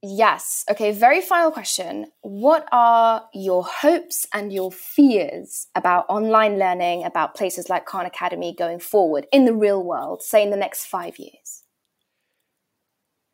Yes. 0.05 0.65
Okay, 0.69 0.91
very 0.91 1.21
final 1.21 1.53
question. 1.53 2.07
What 2.23 2.67
are 2.73 3.29
your 3.33 3.65
hopes 3.65 4.27
and 4.35 4.53
your 4.53 4.73
fears 4.73 5.69
about 5.77 6.07
online 6.09 6.59
learning, 6.59 7.05
about 7.05 7.37
places 7.37 7.69
like 7.69 7.87
Khan 7.87 8.05
Academy 8.05 8.53
going 8.53 8.81
forward 8.81 9.29
in 9.31 9.45
the 9.45 9.55
real 9.55 9.85
world, 9.85 10.21
say 10.21 10.43
in 10.43 10.51
the 10.51 10.57
next 10.57 10.87
five 10.87 11.21
years? 11.21 11.42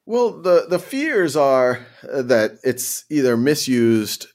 Well, 0.08 0.30
the 0.40 0.64
the 0.66 0.78
fears 0.78 1.36
are 1.36 1.86
uh, 2.10 2.22
that 2.22 2.60
it's 2.64 3.04
either 3.10 3.36
misused. 3.36 4.28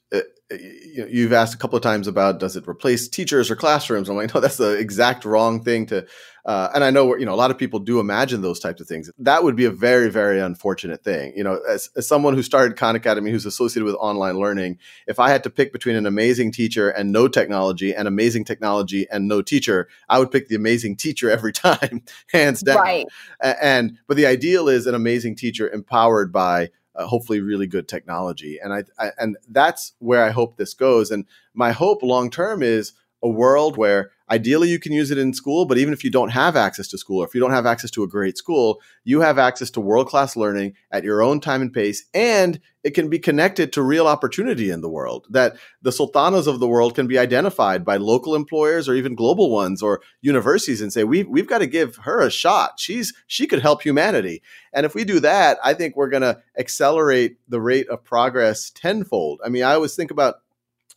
Uh, 0.54 1.08
you've 1.10 1.34
asked 1.34 1.54
a 1.54 1.58
couple 1.58 1.78
of 1.78 1.84
times 1.84 2.08
about 2.08 2.40
does 2.40 2.56
it 2.56 2.68
replace 2.68 3.08
teachers 3.08 3.50
or 3.50 3.56
classrooms? 3.56 4.10
I'm 4.10 4.16
like, 4.16 4.34
no, 4.34 4.40
that's 4.42 4.58
the 4.58 4.78
exact 4.78 5.26
wrong 5.26 5.64
thing 5.64 5.86
to 5.88 6.06
uh, 6.46 6.70
and 6.76 6.84
I 6.84 6.92
know 6.92 7.16
you 7.16 7.26
know 7.26 7.34
a 7.34 7.38
lot 7.38 7.52
of 7.52 7.58
people 7.58 7.80
do 7.80 8.00
imagine 8.00 8.42
those 8.42 8.60
types 8.60 8.82
of 8.82 8.88
things. 8.88 9.10
That 9.18 9.44
would 9.44 9.56
be 9.56 9.64
a 9.64 9.72
very 9.72 10.10
very 10.10 10.42
unfortunate 10.42 11.04
thing. 11.04 11.34
You 11.38 11.44
know, 11.44 11.62
as, 11.70 11.90
as 11.96 12.06
someone 12.06 12.34
who 12.34 12.44
started 12.44 12.78
Khan 12.78 12.96
Academy, 12.96 13.32
who's 13.32 13.46
associated 13.46 13.86
with 13.86 13.96
online 13.96 14.38
learning, 14.38 14.80
if 15.08 15.20
I 15.20 15.30
had 15.30 15.44
to 15.44 15.50
pick 15.50 15.72
between 15.72 15.96
an 15.96 16.06
amazing 16.06 16.52
teacher 16.52 16.90
and 16.90 17.14
no 17.14 17.30
technology, 17.30 17.96
and 17.96 18.08
amazing 18.08 18.44
technology 18.44 19.08
and 19.10 19.28
no 19.28 19.42
teacher, 19.42 19.88
I 20.10 20.20
would 20.20 20.32
pick 20.32 20.50
the 20.50 20.56
amazing 20.56 20.98
teacher 20.98 21.30
every 21.30 21.54
time, 21.54 22.04
hands 22.34 22.62
down. 22.62 22.78
Right. 22.78 23.06
And 23.42 23.98
but 24.08 24.18
the 24.18 24.26
ideal 24.26 24.68
is 24.68 24.86
an 24.86 24.96
amazing 24.96 25.38
teacher 25.38 25.70
empowered 25.70 26.34
by 26.34 26.72
uh, 26.96 27.06
hopefully 27.06 27.42
really 27.42 27.68
good 27.68 27.88
technology. 27.88 28.60
And 28.64 28.74
I, 28.74 28.84
I, 29.00 29.12
and 29.18 29.38
that's 29.50 29.94
where 30.00 30.24
i 30.24 30.32
hope 30.32 30.58
this 30.58 30.74
goes. 30.74 31.12
And 31.12 31.26
my 31.54 31.72
hope 31.72 32.04
long 32.04 32.30
term 32.30 32.64
is 32.64 32.94
a 33.22 33.30
world 33.30 33.78
where 33.78 34.12
ideally 34.34 34.68
you 34.68 34.80
can 34.80 34.92
use 34.92 35.12
it 35.12 35.20
in 35.20 35.32
school, 35.32 35.66
but 35.66 35.78
even 35.78 35.94
if 35.94 36.04
you 36.04 36.10
don't 36.10 36.30
have 36.30 36.56
access 36.56 36.88
to 36.88 36.98
school 36.98 37.22
or 37.22 37.28
if 37.28 37.36
you 37.36 37.40
don't 37.40 37.52
have 37.52 37.68
access 37.68 37.92
to 37.92 38.02
a 38.02 38.08
great 38.08 38.36
school, 38.36 38.82
you 39.04 39.22
have 39.22 39.38
access 39.38 39.70
to 39.70 39.80
world 39.80 40.08
class 40.08 40.36
learning 40.36 40.74
at 40.92 41.04
your 41.04 41.22
own 41.22 41.40
time 41.40 41.62
and 41.62 41.72
pace. 41.72 42.06
And 42.16 42.60
it 42.84 42.96
can 42.96 43.10
be 43.10 43.20
connected 43.20 43.72
to 43.74 43.84
real 43.84 44.08
opportunity 44.08 44.72
in 44.72 44.82
the 44.82 44.90
world 44.90 45.28
that 45.30 45.56
the 45.84 45.92
sultanas 45.92 46.48
of 46.48 46.60
the 46.60 46.68
world 46.68 46.96
can 46.96 47.06
be 47.06 47.20
identified 47.20 47.86
by 47.86 47.98
local 47.98 48.34
employers 48.34 48.90
or 48.90 48.96
even 48.96 49.14
global 49.14 49.52
ones 49.52 49.84
or 49.84 50.02
universities 50.22 50.82
and 50.82 50.92
say, 50.92 51.04
we've, 51.04 51.28
we've 51.28 51.48
got 51.48 51.60
to 51.60 51.68
give 51.68 51.98
her 51.98 52.20
a 52.20 52.32
shot. 52.32 52.80
She's, 52.80 53.14
she 53.28 53.46
could 53.46 53.62
help 53.62 53.84
humanity. 53.84 54.42
And 54.74 54.84
if 54.84 54.96
we 54.96 55.04
do 55.04 55.20
that, 55.20 55.60
I 55.64 55.76
think 55.76 55.96
we're 55.96 56.10
going 56.10 56.24
to 56.24 56.42
accelerate 56.58 57.38
the 57.48 57.62
rate 57.62 57.88
of 57.88 58.04
progress 58.04 58.72
tenfold. 58.72 59.42
I 59.46 59.50
mean, 59.50 59.64
I 59.64 59.76
always 59.76 59.96
think 59.96 60.10
about 60.10 60.38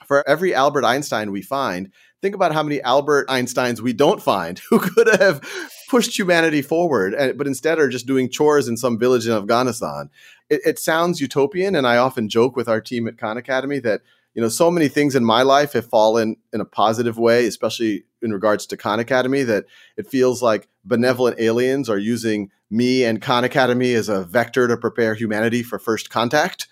for 0.07 0.27
every 0.29 0.55
Albert 0.55 0.85
Einstein 0.85 1.33
we 1.33 1.43
find, 1.43 1.91
think 2.23 2.35
about 2.35 2.53
how 2.53 2.63
many 2.63 2.81
Albert 2.83 3.29
Einsteins 3.29 3.81
we 3.81 3.93
don't 3.93 4.23
find 4.23 4.61
who 4.71 4.79
could 4.95 5.09
have 5.21 5.41
pushed 5.89 6.19
humanity 6.19 6.63
forward, 6.63 7.15
eh, 7.17 7.33
but 7.33 7.47
instead 7.47 7.79
are 7.79 7.89
just 7.89 8.07
doing 8.07 8.31
chores 8.31 8.69
in 8.69 8.77
some 8.77 8.99
village 8.99 9.27
in 9.27 9.33
Afghanistan. 9.33 10.11
It, 10.49 10.61
it 10.65 10.79
sounds 10.79 11.21
utopian, 11.21 11.75
and 11.75 11.87
I 11.87 11.97
often 11.97 12.29
joke 12.29 12.57
with 12.57 12.69
our 12.69 12.81
team 12.81 13.07
at 13.07 13.19
Khan 13.19 13.37
Academy 13.37 13.79
that 13.81 14.03
you 14.35 14.43
know 14.43 14.49
so 14.49 14.71
many 14.71 14.89
things 14.89 15.15
in 15.15 15.25
my 15.25 15.43
life 15.43 15.73
have 15.73 15.87
fallen 15.87 16.37
in 16.53 16.61
a 16.61 16.65
positive 16.65 17.19
way, 17.19 17.47
especially 17.47 18.05
in 18.23 18.33
regards 18.33 18.67
to 18.67 18.77
Khan 18.77 19.01
Academy, 19.01 19.43
that 19.45 19.65
it 19.97 20.09
feels 20.09 20.43
like 20.43 20.69
benevolent 20.85 21.41
aliens 21.41 21.89
are 21.89 21.99
using 21.99 22.51
me 22.71 23.05
and 23.05 23.23
Khan 23.23 23.45
Academy 23.45 23.95
as 23.95 24.09
a 24.09 24.25
vector 24.25 24.67
to 24.69 24.77
prepare 24.77 25.15
humanity 25.15 25.63
for 25.63 25.79
first 25.79 26.11
contact. 26.11 26.69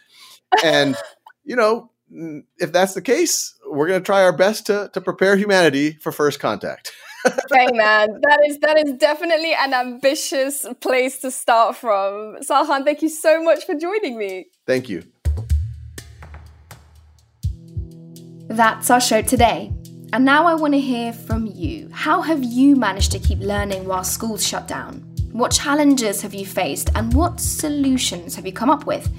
And 0.63 0.97
you 1.45 1.57
know, 1.57 1.91
Mm, 2.13 2.45
if 2.59 2.73
that's 2.73 2.95
the 2.95 3.03
case, 3.03 3.55
we're 3.69 3.89
going 3.89 4.01
to 4.01 4.05
try 4.05 4.23
our 4.23 4.33
best 4.33 4.67
to 4.67 4.91
to 4.93 5.01
prepare 5.01 5.37
humanity 5.37 5.93
for 6.01 6.13
first 6.13 6.41
contact. 6.41 6.93
okay, 7.27 7.69
man, 7.73 8.21
that 8.23 8.41
is 8.47 8.59
that 8.59 8.79
is 8.79 8.93
definitely 8.95 9.55
an 9.55 9.73
ambitious 9.73 10.67
place 10.81 11.19
to 11.21 11.31
start 11.31 11.77
from. 11.77 12.37
Sal 12.43 12.67
Khan, 12.67 12.85
thank 12.85 13.03
you 13.03 13.09
so 13.09 13.43
much 13.43 13.65
for 13.65 13.75
joining 13.75 14.19
me. 14.19 14.47
Thank 14.67 14.89
you. 14.89 15.05
That's 18.49 18.91
our 18.91 19.01
show 19.01 19.23
today. 19.23 19.73
And 20.13 20.25
now 20.25 20.47
I 20.47 20.55
want 20.55 20.75
to 20.75 20.81
hear 20.81 21.13
from 21.13 21.47
you. 21.47 21.89
How 21.93 22.21
have 22.21 22.45
you 22.45 22.77
managed 22.77 23.11
to 23.13 23.19
keep 23.19 23.41
learning 23.41 23.87
while 23.87 24.05
schools 24.05 24.47
shut 24.47 24.69
down? 24.69 25.01
What 25.33 25.51
challenges 25.51 26.23
have 26.23 26.35
you 26.35 26.47
faced 26.47 26.91
and 26.95 27.13
what 27.15 27.41
solutions 27.41 28.37
have 28.37 28.47
you 28.47 28.53
come 28.53 28.71
up 28.71 28.87
with? 28.87 29.11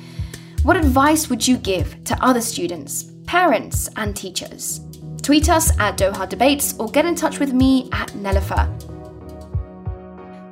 What 0.66 0.78
advice 0.78 1.30
would 1.30 1.48
you 1.48 1.58
give 1.58 2.04
to 2.06 2.18
other 2.26 2.42
students, 2.42 3.12
parents, 3.28 3.88
and 3.98 4.16
teachers? 4.16 4.82
Tweet 5.22 5.48
us 5.48 5.70
at 5.78 5.96
Doha 5.96 6.28
Debates 6.28 6.74
or 6.80 6.90
get 6.90 7.06
in 7.06 7.14
touch 7.14 7.38
with 7.38 7.54
me 7.54 7.88
at 7.92 8.08
Nelufar. 8.14 8.66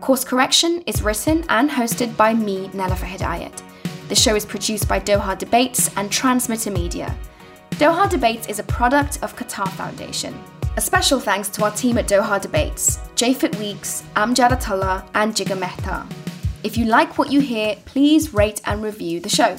Course 0.01 0.23
Correction 0.23 0.83
is 0.85 1.01
written 1.01 1.43
and 1.49 1.67
hosted 1.67 2.15
by 2.15 2.31
me, 2.31 2.67
Nelufar 2.73 3.07
Hedayat. 3.07 3.63
The 4.07 4.13
show 4.13 4.35
is 4.35 4.45
produced 4.45 4.87
by 4.87 4.99
Doha 4.99 5.35
Debates 5.35 5.89
and 5.97 6.11
Transmitter 6.11 6.69
Media. 6.69 7.17
Doha 7.71 8.07
Debates 8.07 8.45
is 8.45 8.59
a 8.59 8.63
product 8.65 9.17
of 9.23 9.35
Qatar 9.35 9.69
Foundation. 9.69 10.39
A 10.77 10.81
special 10.81 11.19
thanks 11.19 11.49
to 11.49 11.63
our 11.63 11.71
team 11.71 11.97
at 11.97 12.07
Doha 12.07 12.39
Debates, 12.39 12.99
Japhet 13.15 13.57
Weeks, 13.57 14.03
Amjad 14.15 14.51
Atallah, 14.51 15.09
and 15.15 15.33
Jigar 15.33 15.57
Mehta. 15.57 16.05
If 16.61 16.77
you 16.77 16.85
like 16.85 17.17
what 17.17 17.31
you 17.31 17.41
hear, 17.41 17.77
please 17.85 18.31
rate 18.31 18.61
and 18.67 18.83
review 18.83 19.19
the 19.19 19.27
show. 19.27 19.57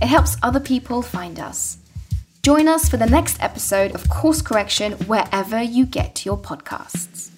It 0.00 0.08
helps 0.08 0.36
other 0.42 0.60
people 0.60 1.02
find 1.02 1.38
us. 1.38 1.78
Join 2.42 2.68
us 2.68 2.88
for 2.88 2.96
the 2.96 3.06
next 3.06 3.42
episode 3.42 3.94
of 3.94 4.08
Course 4.08 4.40
Correction 4.40 4.92
wherever 5.06 5.62
you 5.62 5.84
get 5.84 6.24
your 6.24 6.38
podcasts. 6.38 7.29